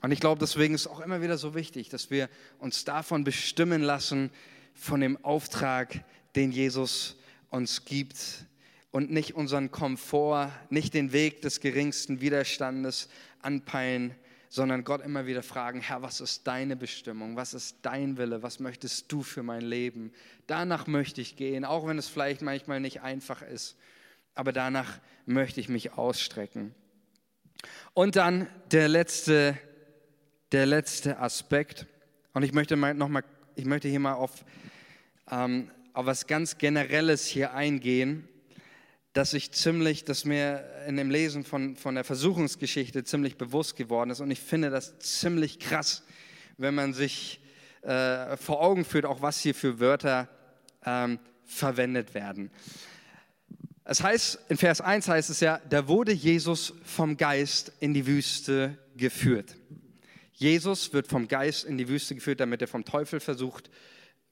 Und 0.00 0.12
ich 0.12 0.20
glaube, 0.20 0.38
deswegen 0.38 0.74
ist 0.74 0.82
es 0.82 0.86
auch 0.86 1.00
immer 1.00 1.22
wieder 1.22 1.38
so 1.38 1.54
wichtig, 1.54 1.88
dass 1.88 2.10
wir 2.10 2.28
uns 2.58 2.84
davon 2.84 3.24
bestimmen 3.24 3.82
lassen, 3.82 4.30
von 4.74 5.00
dem 5.00 5.22
Auftrag, 5.24 6.04
den 6.36 6.52
Jesus 6.52 7.16
uns 7.50 7.84
gibt 7.84 8.16
und 8.92 9.10
nicht 9.10 9.34
unseren 9.34 9.70
Komfort, 9.70 10.52
nicht 10.70 10.94
den 10.94 11.12
Weg 11.12 11.42
des 11.42 11.60
geringsten 11.60 12.20
Widerstandes 12.20 13.08
anpeilen, 13.42 14.14
sondern 14.48 14.84
Gott 14.84 15.04
immer 15.04 15.26
wieder 15.26 15.42
fragen, 15.42 15.80
Herr, 15.80 16.00
was 16.00 16.20
ist 16.20 16.46
deine 16.46 16.76
Bestimmung? 16.76 17.36
Was 17.36 17.52
ist 17.54 17.78
dein 17.82 18.16
Wille? 18.16 18.42
Was 18.42 18.60
möchtest 18.60 19.10
du 19.12 19.22
für 19.22 19.42
mein 19.42 19.62
Leben? 19.62 20.12
Danach 20.46 20.86
möchte 20.86 21.20
ich 21.20 21.36
gehen, 21.36 21.64
auch 21.64 21.86
wenn 21.86 21.98
es 21.98 22.08
vielleicht 22.08 22.40
manchmal 22.40 22.80
nicht 22.80 23.02
einfach 23.02 23.42
ist, 23.42 23.76
aber 24.34 24.52
danach 24.52 25.00
möchte 25.26 25.60
ich 25.60 25.68
mich 25.68 25.92
ausstrecken. 25.92 26.74
Und 27.92 28.16
dann 28.16 28.46
der 28.70 28.88
letzte 28.88 29.58
der 30.52 30.66
letzte 30.66 31.18
Aspekt. 31.18 31.86
Und 32.32 32.42
ich 32.42 32.52
möchte 32.52 32.76
mal 32.76 32.94
noch 32.94 33.08
mal, 33.08 33.24
ich 33.54 33.64
möchte 33.64 33.88
hier 33.88 34.00
mal 34.00 34.14
auf, 34.14 34.44
ähm, 35.30 35.70
auf 35.92 36.06
was 36.06 36.26
ganz 36.26 36.58
Generelles 36.58 37.26
hier 37.26 37.54
eingehen, 37.54 38.28
dass 39.12 39.34
ich 39.34 39.52
ziemlich, 39.52 40.04
dass 40.04 40.24
mir 40.24 40.64
in 40.86 40.96
dem 40.96 41.10
Lesen 41.10 41.44
von, 41.44 41.76
von 41.76 41.94
der 41.94 42.04
Versuchungsgeschichte 42.04 43.04
ziemlich 43.04 43.36
bewusst 43.36 43.76
geworden 43.76 44.10
ist. 44.10 44.20
Und 44.20 44.30
ich 44.30 44.40
finde 44.40 44.70
das 44.70 44.98
ziemlich 45.00 45.58
krass, 45.58 46.04
wenn 46.56 46.74
man 46.74 46.94
sich 46.94 47.40
äh, 47.82 48.36
vor 48.36 48.60
Augen 48.60 48.84
führt, 48.84 49.06
auch 49.06 49.22
was 49.22 49.40
hier 49.40 49.54
für 49.54 49.80
Wörter 49.80 50.28
ähm, 50.84 51.18
verwendet 51.44 52.14
werden. 52.14 52.50
Es 53.84 54.02
heißt, 54.02 54.38
in 54.50 54.58
Vers 54.58 54.82
1 54.82 55.08
heißt 55.08 55.30
es 55.30 55.40
ja, 55.40 55.60
da 55.68 55.88
wurde 55.88 56.12
Jesus 56.12 56.74
vom 56.84 57.16
Geist 57.16 57.72
in 57.80 57.94
die 57.94 58.06
Wüste 58.06 58.76
geführt. 58.96 59.56
Jesus 60.38 60.92
wird 60.92 61.08
vom 61.08 61.26
Geist 61.26 61.64
in 61.64 61.78
die 61.78 61.88
Wüste 61.88 62.14
geführt, 62.14 62.38
damit 62.38 62.62
er 62.62 62.68
vom 62.68 62.84
Teufel 62.84 63.18
versucht 63.18 63.70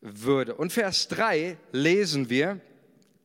würde. 0.00 0.54
Und 0.54 0.72
Vers 0.72 1.08
3 1.08 1.56
lesen 1.72 2.30
wir, 2.30 2.60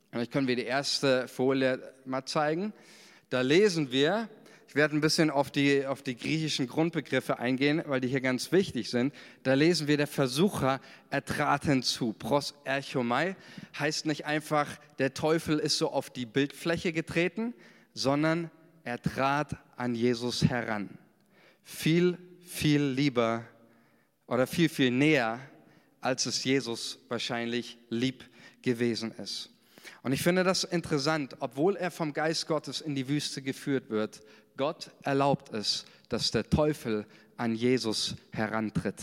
vielleicht 0.09 0.31
können 0.31 0.47
wir 0.47 0.55
die 0.55 0.65
erste 0.65 1.27
Folie 1.27 1.93
mal 2.05 2.25
zeigen, 2.25 2.73
da 3.29 3.41
lesen 3.41 3.91
wir, 3.91 4.29
ich 4.67 4.73
werde 4.73 4.95
ein 4.95 5.01
bisschen 5.01 5.29
auf 5.29 5.51
die, 5.51 5.85
auf 5.85 6.01
die 6.01 6.17
griechischen 6.17 6.65
Grundbegriffe 6.65 7.37
eingehen, 7.37 7.83
weil 7.85 8.01
die 8.01 8.07
hier 8.07 8.19
ganz 8.19 8.51
wichtig 8.51 8.89
sind. 8.89 9.13
Da 9.43 9.53
lesen 9.53 9.87
wir, 9.87 9.97
der 9.97 10.07
Versucher, 10.07 10.81
er 11.11 11.23
trat 11.23 11.65
hinzu. 11.65 12.13
Pros 12.13 12.55
erchomai 12.63 13.35
heißt 13.77 14.07
nicht 14.07 14.25
einfach, 14.25 14.67
der 14.97 15.13
Teufel 15.13 15.59
ist 15.59 15.77
so 15.77 15.91
auf 15.91 16.09
die 16.09 16.25
Bildfläche 16.25 16.93
getreten, 16.93 17.53
sondern 17.93 18.49
er 18.83 18.99
trat 18.99 19.55
an 19.75 19.93
Jesus 19.93 20.45
heran. 20.45 20.97
Viel 21.63 22.17
viel 22.51 22.83
lieber 22.83 23.45
oder 24.27 24.45
viel, 24.45 24.67
viel 24.67 24.91
näher, 24.91 25.39
als 26.01 26.25
es 26.25 26.43
Jesus 26.43 26.99
wahrscheinlich 27.07 27.77
lieb 27.89 28.25
gewesen 28.61 29.11
ist. 29.13 29.49
Und 30.03 30.11
ich 30.11 30.21
finde 30.21 30.43
das 30.43 30.63
interessant, 30.63 31.37
obwohl 31.39 31.75
er 31.77 31.91
vom 31.91 32.13
Geist 32.13 32.47
Gottes 32.47 32.81
in 32.81 32.93
die 32.93 33.07
Wüste 33.07 33.41
geführt 33.41 33.89
wird, 33.89 34.21
Gott 34.57 34.91
erlaubt 35.03 35.53
es, 35.53 35.85
dass 36.09 36.31
der 36.31 36.49
Teufel 36.49 37.05
an 37.37 37.55
Jesus 37.55 38.15
herantritt, 38.31 39.01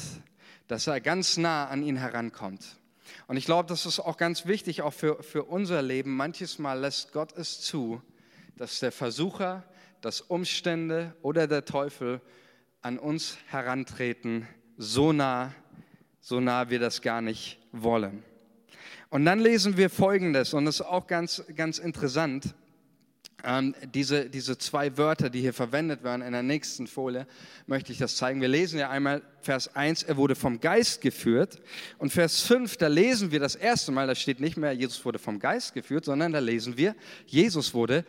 dass 0.69 0.87
er 0.87 1.01
ganz 1.01 1.37
nah 1.37 1.69
an 1.69 1.83
ihn 1.83 1.97
herankommt. 1.97 2.77
Und 3.29 3.39
ich 3.39 3.47
glaube, 3.47 3.69
das 3.69 3.87
ist 3.87 3.99
auch 3.99 4.19
ganz 4.19 4.47
wichtig, 4.47 4.83
auch 4.83 4.93
für, 4.93 5.23
für 5.23 5.45
unser 5.45 5.81
Leben. 5.81 6.15
Manches 6.15 6.59
Mal 6.59 6.79
lässt 6.79 7.13
Gott 7.13 7.33
es 7.37 7.61
zu, 7.61 8.03
dass 8.57 8.81
der 8.81 8.93
Versucher, 8.93 9.65
dass 10.03 10.21
Umstände 10.21 11.17
oder 11.23 11.47
der 11.47 11.65
Teufel 11.65 12.21
an 12.89 12.99
uns 12.99 13.37
herantreten, 13.49 14.49
so 14.79 15.13
nah, 15.13 15.55
so 16.23 16.41
nah 16.41 16.71
wir 16.71 16.79
das 16.79 17.03
gar 17.03 17.21
nicht 17.21 17.59
wollen. 17.71 18.23
Und 19.11 19.27
dann 19.27 19.41
lesen 19.41 19.77
wir 19.77 19.91
Folgendes, 19.91 20.55
und 20.55 20.65
das 20.65 20.77
ist 20.77 20.87
auch 20.87 21.07
ganz, 21.07 21.45
ganz 21.55 21.79
interessant. 21.79 22.55
Ähm, 23.45 23.75
diese, 23.93 24.31
diese 24.31 24.57
zwei 24.57 24.97
Wörter, 24.97 25.29
die 25.29 25.43
hier 25.43 25.53
verwendet 25.53 26.03
werden, 26.03 26.23
in 26.23 26.33
der 26.33 26.43
nächsten 26.43 26.87
Folie 26.87 27.27
möchte 27.67 27.93
ich 27.93 27.99
das 27.99 28.17
zeigen. 28.17 28.41
Wir 28.41 28.49
lesen 28.49 28.79
ja 28.79 28.89
einmal 28.89 29.21
Vers 29.43 29.77
1, 29.77 30.05
er 30.05 30.17
wurde 30.17 30.35
vom 30.35 30.59
Geist 30.59 31.03
geführt. 31.03 31.61
Und 31.99 32.11
Vers 32.11 32.41
5, 32.41 32.79
da 32.79 32.87
lesen 32.87 33.33
wir 33.33 33.39
das 33.39 33.55
erste 33.55 33.93
Mal, 33.93 34.07
da 34.07 34.15
steht 34.15 34.41
nicht 34.41 34.57
mehr, 34.57 34.73
Jesus 34.73 35.05
wurde 35.05 35.19
vom 35.19 35.39
Geist 35.41 35.75
geführt, 35.75 36.07
sondern 36.07 36.33
da 36.33 36.39
lesen 36.39 36.79
wir, 36.79 36.97
Jesus 37.27 37.75
wurde 37.75 38.07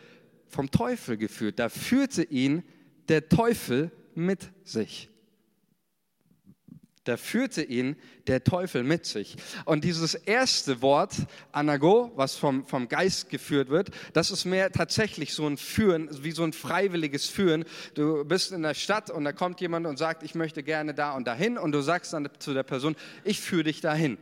vom 0.48 0.70
Teufel 0.70 1.18
geführt. 1.18 1.58
Da 1.58 1.68
führte 1.68 2.22
ihn 2.22 2.62
der 3.10 3.28
Teufel 3.28 3.90
mit 4.26 4.50
sich. 4.64 5.10
Da 7.04 7.16
führte 7.16 7.62
ihn 7.62 7.96
der 8.26 8.44
Teufel 8.44 8.84
mit 8.84 9.06
sich. 9.06 9.36
Und 9.64 9.84
dieses 9.84 10.14
erste 10.14 10.82
Wort, 10.82 11.14
Anago, 11.50 12.12
was 12.14 12.36
vom, 12.36 12.66
vom 12.66 12.88
Geist 12.88 13.30
geführt 13.30 13.70
wird, 13.70 13.90
das 14.12 14.30
ist 14.30 14.44
mehr 14.44 14.70
tatsächlich 14.70 15.32
so 15.32 15.46
ein 15.46 15.56
Führen, 15.56 16.10
wie 16.22 16.32
so 16.32 16.44
ein 16.44 16.52
freiwilliges 16.52 17.26
Führen. 17.26 17.64
Du 17.94 18.24
bist 18.26 18.52
in 18.52 18.62
der 18.62 18.74
Stadt 18.74 19.08
und 19.08 19.24
da 19.24 19.32
kommt 19.32 19.62
jemand 19.62 19.86
und 19.86 19.96
sagt, 19.96 20.22
ich 20.22 20.34
möchte 20.34 20.62
gerne 20.62 20.92
da 20.92 21.12
und 21.12 21.26
dahin. 21.26 21.56
Und 21.56 21.72
du 21.72 21.80
sagst 21.80 22.12
dann 22.12 22.28
zu 22.38 22.52
der 22.52 22.64
Person, 22.64 22.94
ich 23.24 23.40
führe 23.40 23.64
dich 23.64 23.80
dahin. 23.80 24.18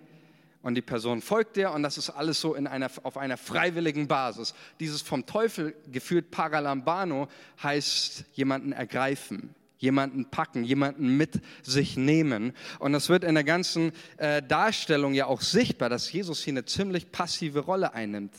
Und 0.62 0.74
die 0.74 0.82
Person 0.82 1.20
folgt 1.20 1.56
dir 1.56 1.72
und 1.72 1.82
das 1.82 1.98
ist 1.98 2.10
alles 2.10 2.40
so 2.40 2.54
in 2.54 2.66
einer, 2.66 2.90
auf 3.02 3.16
einer 3.16 3.36
freiwilligen 3.36 4.06
Basis. 4.06 4.54
Dieses 4.78 5.02
vom 5.02 5.26
Teufel 5.26 5.74
geführt 5.90 6.30
Paralambano 6.30 7.28
heißt 7.62 8.24
jemanden 8.34 8.72
ergreifen, 8.72 9.54
jemanden 9.78 10.26
packen, 10.30 10.64
jemanden 10.64 11.16
mit 11.16 11.40
sich 11.62 11.96
nehmen. 11.96 12.52
Und 12.78 12.92
das 12.92 13.08
wird 13.08 13.24
in 13.24 13.34
der 13.34 13.44
ganzen 13.44 13.92
äh, 14.18 14.42
Darstellung 14.42 15.14
ja 15.14 15.26
auch 15.26 15.40
sichtbar, 15.40 15.88
dass 15.88 16.12
Jesus 16.12 16.42
hier 16.42 16.52
eine 16.52 16.64
ziemlich 16.64 17.10
passive 17.10 17.60
Rolle 17.60 17.94
einnimmt 17.94 18.34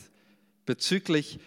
bezüglich 0.66 1.40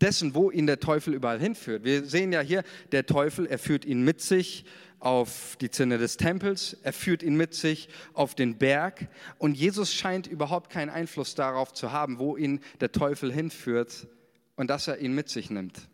dessen, 0.00 0.34
wo 0.34 0.50
ihn 0.50 0.66
der 0.66 0.80
Teufel 0.80 1.14
überall 1.14 1.38
hinführt. 1.38 1.84
Wir 1.84 2.04
sehen 2.04 2.32
ja 2.32 2.40
hier, 2.40 2.64
der 2.92 3.06
Teufel, 3.06 3.46
er 3.46 3.58
führt 3.58 3.84
ihn 3.84 4.02
mit 4.02 4.20
sich 4.20 4.64
auf 4.98 5.56
die 5.60 5.70
Zinne 5.70 5.98
des 5.98 6.16
Tempels, 6.16 6.76
er 6.82 6.92
führt 6.92 7.22
ihn 7.22 7.36
mit 7.36 7.54
sich 7.54 7.88
auf 8.14 8.34
den 8.34 8.56
Berg 8.58 9.08
und 9.38 9.56
Jesus 9.56 9.92
scheint 9.92 10.26
überhaupt 10.26 10.70
keinen 10.70 10.90
Einfluss 10.90 11.34
darauf 11.34 11.72
zu 11.72 11.92
haben, 11.92 12.18
wo 12.18 12.36
ihn 12.36 12.60
der 12.80 12.92
Teufel 12.92 13.32
hinführt 13.32 14.06
und 14.54 14.68
dass 14.68 14.88
er 14.88 14.98
ihn 14.98 15.14
mit 15.14 15.28
sich 15.28 15.50
nimmt. 15.50 15.88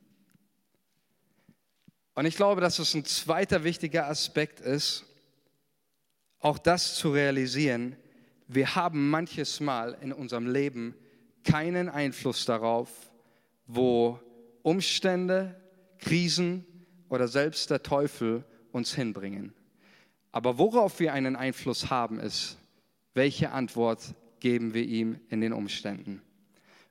Und 2.19 2.27
ich 2.27 2.35
glaube, 2.35 2.61
dass 2.61 2.81
es 2.81 2.95
ein 2.95 3.05
zweiter 3.05 3.63
wichtiger 3.63 4.09
Aspekt 4.09 4.59
ist, 4.59 5.05
auch 6.41 6.59
das 6.59 6.97
zu 6.97 7.13
realisieren. 7.13 7.95
Wir 8.49 8.75
haben 8.75 9.09
manches 9.09 9.61
Mal 9.61 9.97
in 10.01 10.13
unserem 10.13 10.49
Leben 10.49 10.97
keinen 11.45 11.89
Einfluss 11.89 12.45
darauf, 12.45 12.91
wo 13.69 14.19
Umstände, 14.63 15.61
Krisen 16.01 16.67
oder 17.09 17.29
selbst 17.29 17.71
der 17.71 17.85
Teufel 17.85 18.45
uns 18.73 18.93
hinbringen. 18.93 19.55
Aber 20.33 20.59
worauf 20.59 20.99
wir 20.99 21.13
einen 21.13 21.37
Einfluss 21.37 21.89
haben, 21.89 22.19
ist, 22.19 22.59
welche 23.15 23.53
Antwort 23.53 24.17
geben 24.41 24.75
wir 24.75 24.83
ihm 24.83 25.21
in 25.29 25.41
den 25.41 25.53
Umständen? 25.53 26.21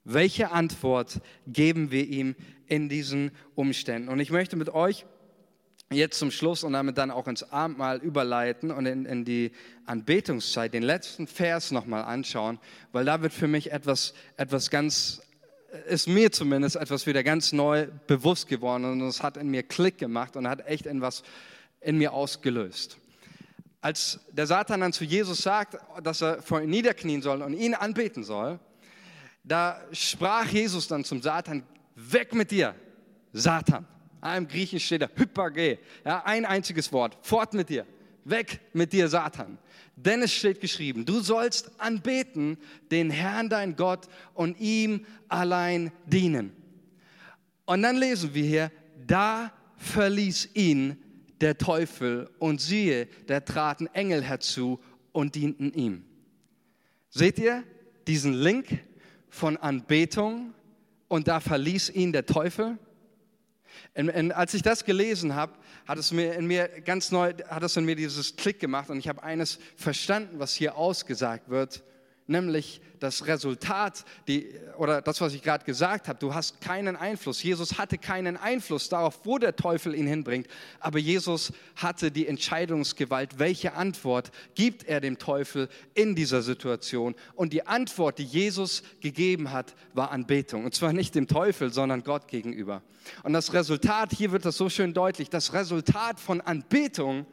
Welche 0.06 0.52
Antwort 0.52 1.20
geben 1.48 1.92
wir 1.92 2.08
ihm 2.08 2.38
in 2.66 2.88
diesen 2.88 3.32
Umständen? 3.56 4.08
Und 4.08 4.22
ich 4.22 4.32
möchte 4.32 4.56
mit 4.56 4.70
euch 4.70 5.06
jetzt 5.90 6.20
zum 6.20 6.32
Schluss 6.32 6.64
und 6.64 6.74
damit 6.74 6.98
dann 6.98 7.12
auch 7.12 7.28
ins 7.28 7.44
Abendmahl 7.52 7.98
überleiten 7.98 8.72
und 8.72 8.86
in, 8.86 9.06
in 9.06 9.24
die 9.24 9.52
Anbetungszeit 9.86 10.74
den 10.74 10.84
letzten 10.84 11.28
Vers 11.28 11.72
nochmal 11.72 12.04
anschauen, 12.04 12.60
weil 12.92 13.06
da 13.06 13.22
wird 13.22 13.34
für 13.34 13.48
mich 13.48 13.72
etwas, 13.72 14.14
etwas 14.36 14.70
ganz, 14.70 15.22
ist 15.88 16.08
mir 16.08 16.32
zumindest 16.32 16.76
etwas 16.76 17.08
wieder 17.08 17.24
ganz 17.24 17.54
neu 17.54 17.88
bewusst 18.06 18.48
geworden 18.48 18.86
und 18.86 19.02
es 19.02 19.24
hat 19.24 19.38
in 19.38 19.50
mir 19.50 19.64
Klick 19.64 19.98
gemacht 19.98 20.36
und 20.36 20.48
hat 20.48 20.68
echt 20.68 20.86
etwas 20.88 21.24
in 21.80 21.98
mir 21.98 22.12
ausgelöst. 22.12 22.98
Als 23.80 24.20
der 24.32 24.48
Satan 24.48 24.82
dann 24.82 24.92
zu 24.92 25.06
Jesus 25.06 25.42
sagt, 25.42 25.78
dass 26.04 26.22
er 26.22 26.42
vor 26.42 26.62
ihm 26.62 26.70
niederknien 26.70 27.22
soll 27.22 27.42
und 27.42 27.54
ihn 27.54 27.74
anbeten 27.74 28.24
soll, 28.24 28.60
da 29.44 29.80
sprach 29.94 30.48
Jesus 30.48 30.90
dann 30.90 31.06
zum 31.06 31.22
Satan, 31.22 31.64
weg 31.96 32.34
mit 32.34 32.52
dir, 32.52 32.76
Satan. 33.32 33.88
Im 34.22 34.48
Griechen 34.48 34.80
steht 34.80 35.02
da 35.02 35.10
Hypage, 35.16 35.78
ja, 36.06 36.24
ein 36.26 36.46
einziges 36.46 36.92
Wort, 36.92 37.18
fort 37.22 37.54
mit 37.54 37.70
dir, 37.70 37.86
weg 38.26 38.60
mit 38.74 38.94
dir, 38.94 39.08
Satan. 39.08 39.58
Denn 39.96 40.22
es 40.22 40.34
steht 40.34 40.62
geschrieben, 40.62 41.06
du 41.06 41.20
sollst 41.22 41.72
anbeten 41.80 42.58
den 42.92 43.10
Herrn, 43.10 43.50
dein 43.50 43.76
Gott, 43.76 44.08
und 44.34 44.60
ihm 44.60 45.06
allein 45.28 45.92
dienen. 46.06 46.52
Und 47.66 47.82
dann 47.82 47.98
lesen 47.98 48.34
wir 48.34 48.44
hier, 48.44 48.72
da 49.06 49.52
verließ 49.78 50.50
ihn 50.54 50.98
der 51.42 51.58
Teufel 51.58 52.30
und 52.40 52.62
siehe, 52.62 53.08
da 53.28 53.40
traten 53.40 53.88
Engel 53.88 54.24
herzu 54.24 54.80
und 55.12 55.36
dienten 55.36 55.74
ihm. 55.74 56.04
Seht 57.10 57.40
ihr 57.40 57.64
diesen 58.08 58.34
Link 58.34 58.80
von 59.30 59.58
Anbetung 59.58 60.54
und 61.08 61.28
da 61.28 61.40
verließ 61.40 61.90
ihn 61.90 62.12
der 62.12 62.26
Teufel? 62.26 62.78
Und, 63.96 64.10
und 64.10 64.32
als 64.32 64.54
ich 64.54 64.62
das 64.62 64.86
gelesen 64.86 65.36
habe, 65.36 65.54
hat 65.88 65.98
es 65.98 66.12
mir 66.12 66.34
in 66.34 66.46
mir 66.46 66.68
ganz 66.82 67.12
neu, 67.12 67.34
hat 67.48 67.64
es 67.64 67.78
in 67.78 67.86
mir 67.86 67.96
dieses 67.96 68.36
Klick 68.36 68.60
gemacht 68.60 68.90
und 68.90 68.98
ich 68.98 69.08
habe 69.08 69.24
eines 69.24 69.60
verstanden, 69.76 70.40
was 70.40 70.54
hier 70.54 70.76
ausgesagt 70.76 71.50
wird 71.50 71.84
nämlich 72.28 72.82
das 73.00 73.28
Resultat, 73.28 74.06
die, 74.28 74.50
oder 74.78 75.02
das, 75.02 75.22
was 75.22 75.34
ich 75.34 75.42
gerade 75.42 75.66
gesagt 75.66 76.08
habe, 76.08 76.20
du 76.20 76.34
hast 76.34 76.62
keinen 76.62 76.96
Einfluss. 76.96 77.44
Jesus 77.44 77.78
hatte 77.78 77.98
keinen 77.98 78.38
Einfluss 78.38 78.90
darauf, 78.90 79.26
wo 79.26 79.38
der 79.38 79.56
Teufel 79.56 79.96
ihn 79.96 80.08
hinbringt, 80.08 80.48
aber 80.80 81.00
Jesus 81.00 81.54
hatte 81.76 82.12
die 82.12 82.28
Entscheidungsgewalt, 82.28 83.40
welche 83.40 83.74
Antwort 83.74 84.32
gibt 84.56 84.84
er 84.84 85.00
dem 85.00 85.18
Teufel 85.18 85.70
in 85.94 86.16
dieser 86.16 86.42
Situation. 86.42 87.16
Und 87.36 87.54
die 87.54 87.66
Antwort, 87.66 88.20
die 88.20 88.24
Jesus 88.24 88.84
gegeben 89.00 89.52
hat, 89.52 89.76
war 89.94 90.12
Anbetung. 90.12 90.66
Und 90.66 90.76
zwar 90.76 90.94
nicht 90.94 91.16
dem 91.16 91.28
Teufel, 91.28 91.72
sondern 91.72 92.04
Gott 92.04 92.28
gegenüber. 92.28 92.82
Und 93.24 93.34
das 93.34 93.54
Resultat, 93.54 94.12
hier 94.12 94.32
wird 94.32 94.46
das 94.46 94.58
so 94.58 94.70
schön 94.70 94.94
deutlich, 94.94 95.30
das 95.30 95.54
Resultat 95.54 96.20
von 96.20 96.42
Anbetung 96.42 97.26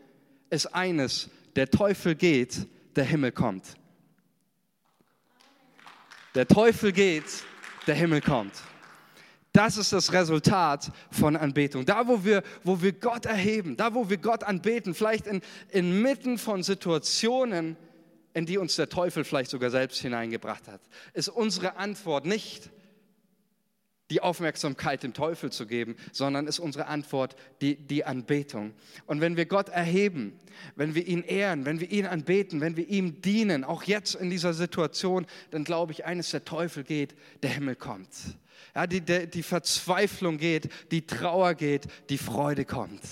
ist 0.51 0.67
eines, 0.67 1.31
der 1.57 1.71
Teufel 1.71 2.15
geht, 2.15 2.67
der 2.97 3.05
Himmel 3.05 3.33
kommt. 3.33 3.77
Der 6.35 6.49
Teufel 6.49 6.93
geht, 6.93 7.25
der 7.87 7.95
Himmel 7.95 8.21
kommt. 8.21 8.55
Das 9.53 9.77
ist 9.77 9.93
das 9.93 10.13
Resultat 10.13 10.91
von 11.13 11.37
Anbetung. 11.37 11.87
Da, 11.87 12.09
wo 12.09 12.25
wir, 12.25 12.43
wo 12.65 12.83
wir 12.83 12.93
Gott 12.93 13.25
erheben, 13.25 13.77
da, 13.77 13.95
wo 13.95 14.11
wir 14.11 14.17
Gott 14.17 14.43
anbeten, 14.43 14.95
vielleicht 14.95 15.29
in, 15.29 15.43
inmitten 15.69 16.39
von 16.39 16.65
Situationen, 16.65 17.77
in 18.33 18.47
die 18.47 18.59
uns 18.59 18.75
der 18.75 18.89
Teufel 18.89 19.23
vielleicht 19.23 19.51
sogar 19.51 19.71
selbst 19.71 20.01
hineingebracht 20.01 20.67
hat, 20.67 20.81
ist 21.13 21.29
unsere 21.29 21.77
Antwort 21.77 22.27
nicht, 22.27 22.71
die 24.11 24.21
Aufmerksamkeit 24.21 25.03
dem 25.03 25.15
Teufel 25.15 25.51
zu 25.51 25.67
geben, 25.67 25.97
sondern 26.13 26.47
ist 26.47 26.59
unsere 26.59 26.87
Antwort 26.87 27.37
die, 27.61 27.77
die 27.77 28.05
Anbetung. 28.05 28.75
Und 29.07 29.21
wenn 29.21 29.37
wir 29.37 29.47
Gott 29.47 29.71
erheben, 29.71 30.39
wenn 30.77 30.95
wir 30.95 31.07
ihn 31.07 31.23
ehren, 31.23 31.65
wenn 31.65 31.81
wir 31.81 31.91
ihn 31.91 32.07
anbeten, 32.07 32.61
wenn 32.61 32.77
wir 32.77 32.89
ihm 32.89 33.23
dienen, 33.23 33.65
auch 33.65 33.85
jetzt 33.85 34.15
in 34.15 34.29
dieser 34.29 34.53
Situation, 34.53 35.27
dann 35.51 35.65
glaube 35.65 35.93
ich, 35.93 36.05
eines 36.05 36.31
der 36.31 36.45
Teufel 36.45 36.85
geht, 36.85 37.15
der 37.43 37.51
Himmel 37.51 37.77
kommt. 37.77 38.11
Ja, 38.75 38.87
die, 38.87 39.01
der, 39.01 39.27
die 39.27 39.43
Verzweiflung 39.43 40.37
geht, 40.37 40.69
die 40.91 41.07
Trauer 41.07 41.55
geht, 41.55 41.87
die 42.11 42.19
Freude 42.19 42.65
kommt. 42.65 43.03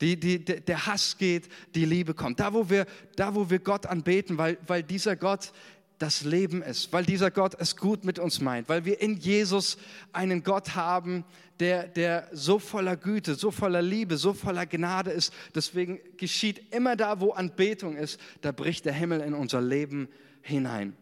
Die, 0.00 0.18
die, 0.18 0.42
der 0.44 0.86
Hass 0.86 1.18
geht, 1.18 1.48
die 1.74 1.84
Liebe 1.84 2.14
kommt. 2.14 2.40
Da, 2.40 2.54
wo 2.54 2.70
wir, 2.70 2.86
da, 3.16 3.34
wo 3.34 3.50
wir 3.50 3.58
Gott 3.58 3.84
anbeten, 3.86 4.38
weil, 4.38 4.56
weil 4.66 4.82
dieser 4.82 5.16
Gott 5.16 5.52
das 6.00 6.22
Leben 6.22 6.62
ist, 6.62 6.94
weil 6.94 7.04
dieser 7.04 7.30
Gott 7.30 7.54
es 7.58 7.76
gut 7.76 8.04
mit 8.06 8.18
uns 8.18 8.40
meint, 8.40 8.70
weil 8.70 8.86
wir 8.86 9.02
in 9.02 9.18
Jesus 9.18 9.76
einen 10.12 10.42
Gott 10.42 10.74
haben, 10.74 11.24
der, 11.60 11.88
der 11.88 12.26
so 12.32 12.58
voller 12.58 12.96
Güte, 12.96 13.34
so 13.34 13.50
voller 13.50 13.82
Liebe, 13.82 14.16
so 14.16 14.32
voller 14.32 14.64
Gnade 14.64 15.10
ist. 15.10 15.30
Deswegen 15.54 16.00
geschieht 16.16 16.74
immer 16.74 16.96
da, 16.96 17.20
wo 17.20 17.32
Anbetung 17.32 17.96
ist, 17.96 18.18
da 18.40 18.50
bricht 18.50 18.86
der 18.86 18.94
Himmel 18.94 19.20
in 19.20 19.34
unser 19.34 19.60
Leben 19.60 20.08
hinein. 20.40 20.96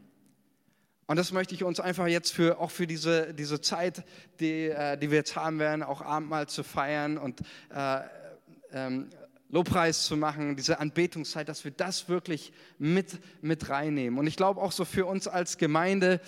Und 1.07 1.17
das 1.17 1.31
möchte 1.31 1.55
ich 1.55 1.63
uns 1.63 1.79
einfach 1.79 2.09
jetzt 2.09 2.33
für, 2.33 2.59
auch 2.59 2.73
für 2.73 2.89
diese, 2.89 3.33
diese 3.35 3.61
Zeit, 3.61 4.05
die, 4.41 4.65
äh, 4.65 4.99
die 4.99 5.13
wir 5.13 5.19
jetzt 5.19 5.37
haben 5.37 5.61
werden, 5.61 5.85
auch 5.85 6.03
Abendmahl 6.03 6.49
zu 6.49 6.65
feiern 6.65 7.19
und 7.19 7.41
äh, 7.73 8.01
ähm, 8.73 9.11
Lobpreis 9.51 10.05
zu 10.05 10.17
machen, 10.17 10.57
diese 10.57 10.79
Anbetungszeit, 10.79 11.49
dass 11.49 11.65
wir 11.65 11.71
das 11.71 12.09
wirklich 12.09 12.53
mit, 12.79 13.19
mit 13.41 13.69
reinnehmen. 13.71 14.19
Und 14.19 14.27
ich 14.27 14.37
glaube 14.37 14.61
auch 14.61 14.73
so 14.73 14.85
für 14.85 15.07
uns 15.07 15.27
als 15.27 15.57
Gemeinde, 15.57 16.21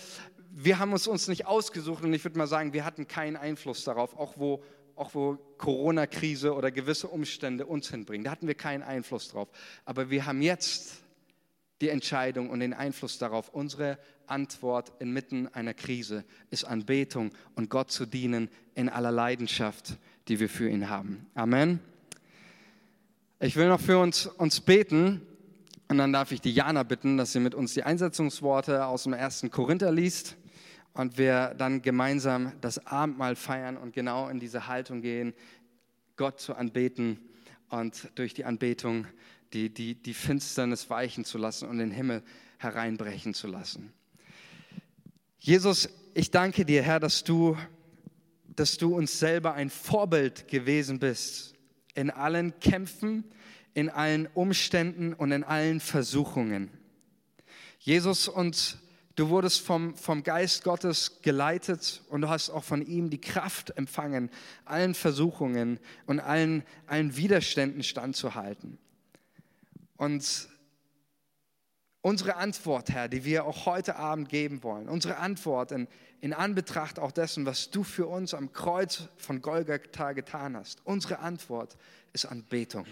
wir 0.52 0.78
haben 0.78 0.92
es 0.94 1.06
uns 1.06 1.28
nicht 1.28 1.46
ausgesucht 1.46 2.02
und 2.02 2.12
ich 2.12 2.24
würde 2.24 2.38
mal 2.38 2.46
sagen, 2.46 2.72
wir 2.72 2.84
hatten 2.84 3.06
keinen 3.06 3.36
Einfluss 3.36 3.84
darauf, 3.84 4.16
auch 4.16 4.34
wo, 4.36 4.62
auch 4.96 5.14
wo 5.14 5.36
Corona-Krise 5.58 6.54
oder 6.54 6.70
gewisse 6.70 7.08
Umstände 7.08 7.66
uns 7.66 7.90
hinbringen. 7.90 8.24
Da 8.24 8.30
hatten 8.30 8.46
wir 8.46 8.54
keinen 8.54 8.82
Einfluss 8.82 9.28
drauf. 9.28 9.48
Aber 9.84 10.10
wir 10.10 10.26
haben 10.26 10.42
jetzt 10.42 11.02
die 11.80 11.88
Entscheidung 11.88 12.50
und 12.50 12.60
den 12.60 12.74
Einfluss 12.74 13.18
darauf. 13.18 13.48
Unsere 13.50 13.98
Antwort 14.26 14.92
inmitten 15.00 15.48
einer 15.48 15.74
Krise 15.74 16.24
ist 16.50 16.64
Anbetung 16.64 17.30
und 17.54 17.70
Gott 17.70 17.90
zu 17.90 18.06
dienen 18.06 18.48
in 18.74 18.88
aller 18.88 19.12
Leidenschaft, 19.12 19.98
die 20.28 20.40
wir 20.40 20.48
für 20.48 20.68
ihn 20.68 20.88
haben. 20.88 21.26
Amen. 21.34 21.80
Ich 23.42 23.56
will 23.56 23.68
noch 23.68 23.80
für 23.80 23.98
uns, 23.98 24.26
uns 24.26 24.60
beten 24.60 25.22
und 25.88 25.96
dann 25.96 26.12
darf 26.12 26.30
ich 26.30 26.42
die 26.42 26.52
Jana 26.52 26.82
bitten, 26.82 27.16
dass 27.16 27.32
sie 27.32 27.40
mit 27.40 27.54
uns 27.54 27.72
die 27.72 27.82
Einsetzungsworte 27.82 28.84
aus 28.84 29.04
dem 29.04 29.14
ersten 29.14 29.50
Korinther 29.50 29.90
liest 29.90 30.36
und 30.92 31.16
wir 31.16 31.54
dann 31.56 31.80
gemeinsam 31.80 32.52
das 32.60 32.86
Abendmahl 32.86 33.36
feiern 33.36 33.78
und 33.78 33.94
genau 33.94 34.28
in 34.28 34.40
diese 34.40 34.66
Haltung 34.66 35.00
gehen, 35.00 35.32
Gott 36.16 36.38
zu 36.38 36.54
anbeten 36.54 37.18
und 37.70 38.10
durch 38.16 38.34
die 38.34 38.44
Anbetung 38.44 39.06
die, 39.54 39.72
die, 39.72 39.94
die 39.94 40.12
Finsternis 40.12 40.90
weichen 40.90 41.24
zu 41.24 41.38
lassen 41.38 41.66
und 41.66 41.78
den 41.78 41.92
Himmel 41.92 42.22
hereinbrechen 42.58 43.32
zu 43.32 43.46
lassen. 43.46 43.90
Jesus, 45.38 45.88
ich 46.12 46.30
danke 46.30 46.66
dir, 46.66 46.82
Herr, 46.82 47.00
dass 47.00 47.24
du, 47.24 47.56
dass 48.54 48.76
du 48.76 48.94
uns 48.94 49.18
selber 49.18 49.54
ein 49.54 49.70
Vorbild 49.70 50.46
gewesen 50.46 50.98
bist 50.98 51.54
in 51.94 52.10
allen 52.10 52.58
Kämpfen, 52.60 53.24
in 53.74 53.88
allen 53.88 54.26
Umständen 54.34 55.12
und 55.14 55.32
in 55.32 55.44
allen 55.44 55.80
Versuchungen. 55.80 56.70
Jesus, 57.78 58.28
und 58.28 58.78
du 59.16 59.28
wurdest 59.28 59.60
vom, 59.60 59.94
vom 59.96 60.22
Geist 60.22 60.64
Gottes 60.64 61.22
geleitet 61.22 62.02
und 62.08 62.22
du 62.22 62.28
hast 62.28 62.50
auch 62.50 62.64
von 62.64 62.84
ihm 62.84 63.10
die 63.10 63.20
Kraft 63.20 63.76
empfangen, 63.76 64.30
allen 64.64 64.94
Versuchungen 64.94 65.78
und 66.06 66.20
allen, 66.20 66.64
allen 66.86 67.16
Widerständen 67.16 67.82
standzuhalten. 67.82 68.78
Und 69.96 70.48
unsere 72.02 72.36
Antwort, 72.36 72.90
Herr, 72.90 73.08
die 73.08 73.24
wir 73.24 73.44
auch 73.44 73.66
heute 73.66 73.96
Abend 73.96 74.28
geben 74.28 74.62
wollen, 74.62 74.88
unsere 74.88 75.18
Antwort 75.18 75.72
in, 75.72 75.88
in 76.20 76.32
Anbetracht 76.32 76.98
auch 76.98 77.12
dessen, 77.12 77.46
was 77.46 77.70
du 77.70 77.82
für 77.82 78.06
uns 78.06 78.34
am 78.34 78.52
Kreuz 78.52 79.08
von 79.16 79.42
Golgatha 79.42 80.12
getan 80.12 80.56
hast, 80.56 80.80
unsere 80.84 81.18
Antwort 81.18 81.76
ist 82.12 82.26
Anbetung. 82.26 82.86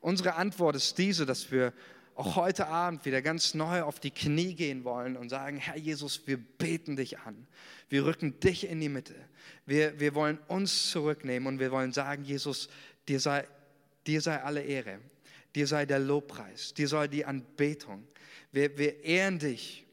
Unsere 0.00 0.34
Antwort 0.36 0.76
ist 0.76 0.96
diese, 0.98 1.26
dass 1.26 1.50
wir 1.50 1.72
auch 2.14 2.34
heute 2.34 2.66
Abend 2.66 3.04
wieder 3.04 3.22
ganz 3.22 3.54
neu 3.54 3.82
auf 3.82 4.00
die 4.00 4.10
Knie 4.10 4.54
gehen 4.54 4.82
wollen 4.82 5.16
und 5.16 5.28
sagen, 5.28 5.56
Herr 5.56 5.76
Jesus, 5.76 6.26
wir 6.26 6.36
beten 6.36 6.96
dich 6.96 7.20
an. 7.20 7.46
Wir 7.88 8.04
rücken 8.04 8.40
dich 8.40 8.68
in 8.68 8.80
die 8.80 8.88
Mitte. 8.88 9.14
Wir, 9.66 10.00
wir 10.00 10.14
wollen 10.14 10.38
uns 10.48 10.90
zurücknehmen 10.90 11.46
und 11.46 11.60
wir 11.60 11.70
wollen 11.70 11.92
sagen, 11.92 12.24
Jesus, 12.24 12.68
dir 13.06 13.20
sei, 13.20 13.46
dir 14.06 14.20
sei 14.20 14.42
alle 14.42 14.62
Ehre. 14.62 14.98
Dir 15.54 15.68
sei 15.68 15.86
der 15.86 16.00
Lobpreis. 16.00 16.74
Dir 16.74 16.88
sei 16.88 17.06
die 17.06 17.24
Anbetung. 17.24 18.04
Wir, 18.50 18.76
wir 18.78 19.04
ehren 19.04 19.38
dich 19.38 19.84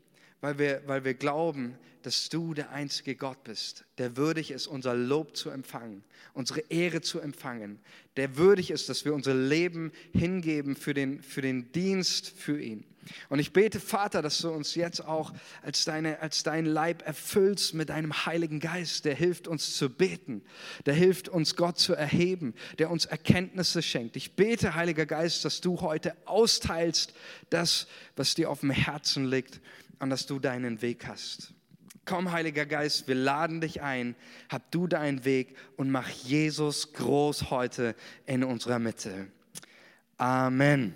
weil 0.46 0.60
wir, 0.60 0.82
weil 0.86 1.04
wir 1.04 1.16
glauben, 1.16 1.76
dass 2.04 2.30
du 2.30 2.54
der 2.54 2.70
einzige 2.70 3.16
Gott 3.16 3.44
bist, 3.44 3.84
der 3.98 4.16
würdig 4.16 4.52
ist, 4.52 4.68
unser 4.68 4.94
Lob 4.94 5.36
zu 5.36 5.50
empfangen, 5.50 6.04
unsere 6.36 6.60
Ehre 6.70 7.02
zu 7.02 7.20
empfangen, 7.20 7.80
der 8.16 8.38
würdig 8.38 8.70
ist, 8.70 8.88
dass 8.88 9.06
wir 9.06 9.16
unser 9.16 9.34
Leben 9.34 9.92
hingeben 10.14 10.76
für 10.76 10.94
den, 10.94 11.24
für 11.24 11.42
den 11.42 11.72
Dienst 11.72 12.30
für 12.30 12.62
ihn. 12.62 12.84
Und 13.30 13.40
ich 13.40 13.54
bete, 13.54 13.80
Vater, 13.80 14.22
dass 14.22 14.40
du 14.40 14.50
uns 14.50 14.76
jetzt 14.76 15.04
auch 15.04 15.34
als, 15.64 15.84
deine, 15.86 16.22
als 16.22 16.44
dein 16.44 16.66
Leib 16.66 17.06
erfüllst 17.06 17.74
mit 17.74 17.90
deinem 17.90 18.26
Heiligen 18.28 18.60
Geist, 18.60 19.06
der 19.06 19.16
hilft 19.16 19.48
uns 19.48 19.76
zu 19.76 19.90
beten, 19.90 20.44
der 20.86 20.94
hilft 20.94 21.28
uns 21.28 21.56
Gott 21.56 21.80
zu 21.80 21.94
erheben, 21.94 22.54
der 22.78 22.92
uns 22.92 23.06
Erkenntnisse 23.06 23.82
schenkt. 23.82 24.16
Ich 24.16 24.36
bete, 24.36 24.76
Heiliger 24.76 25.08
Geist, 25.08 25.44
dass 25.44 25.62
du 25.62 25.82
heute 25.82 26.16
austeilst 26.26 27.14
das, 27.50 27.88
was 28.16 28.36
dir 28.36 28.52
auf 28.52 28.60
dem 28.60 28.72
Herzen 28.72 29.26
liegt 29.26 29.60
und 30.00 30.10
dass 30.10 30.26
du 30.26 30.40
deinen 30.40 30.82
Weg 30.82 31.08
hast. 31.08 31.54
Komm, 32.06 32.32
Heiliger 32.32 32.66
Geist, 32.66 33.08
wir 33.08 33.16
laden 33.16 33.62
dich 33.62 33.82
ein, 33.82 34.16
hab 34.50 34.70
du 34.72 34.86
deinen 34.86 35.26
Weg 35.26 35.58
und 35.76 35.90
mach 35.90 36.08
Jesus 36.10 36.94
groß 36.94 37.50
heute 37.50 37.96
in 38.28 38.44
unserer 38.44 38.78
Mitte. 38.78 39.28
Amen. 40.18 40.96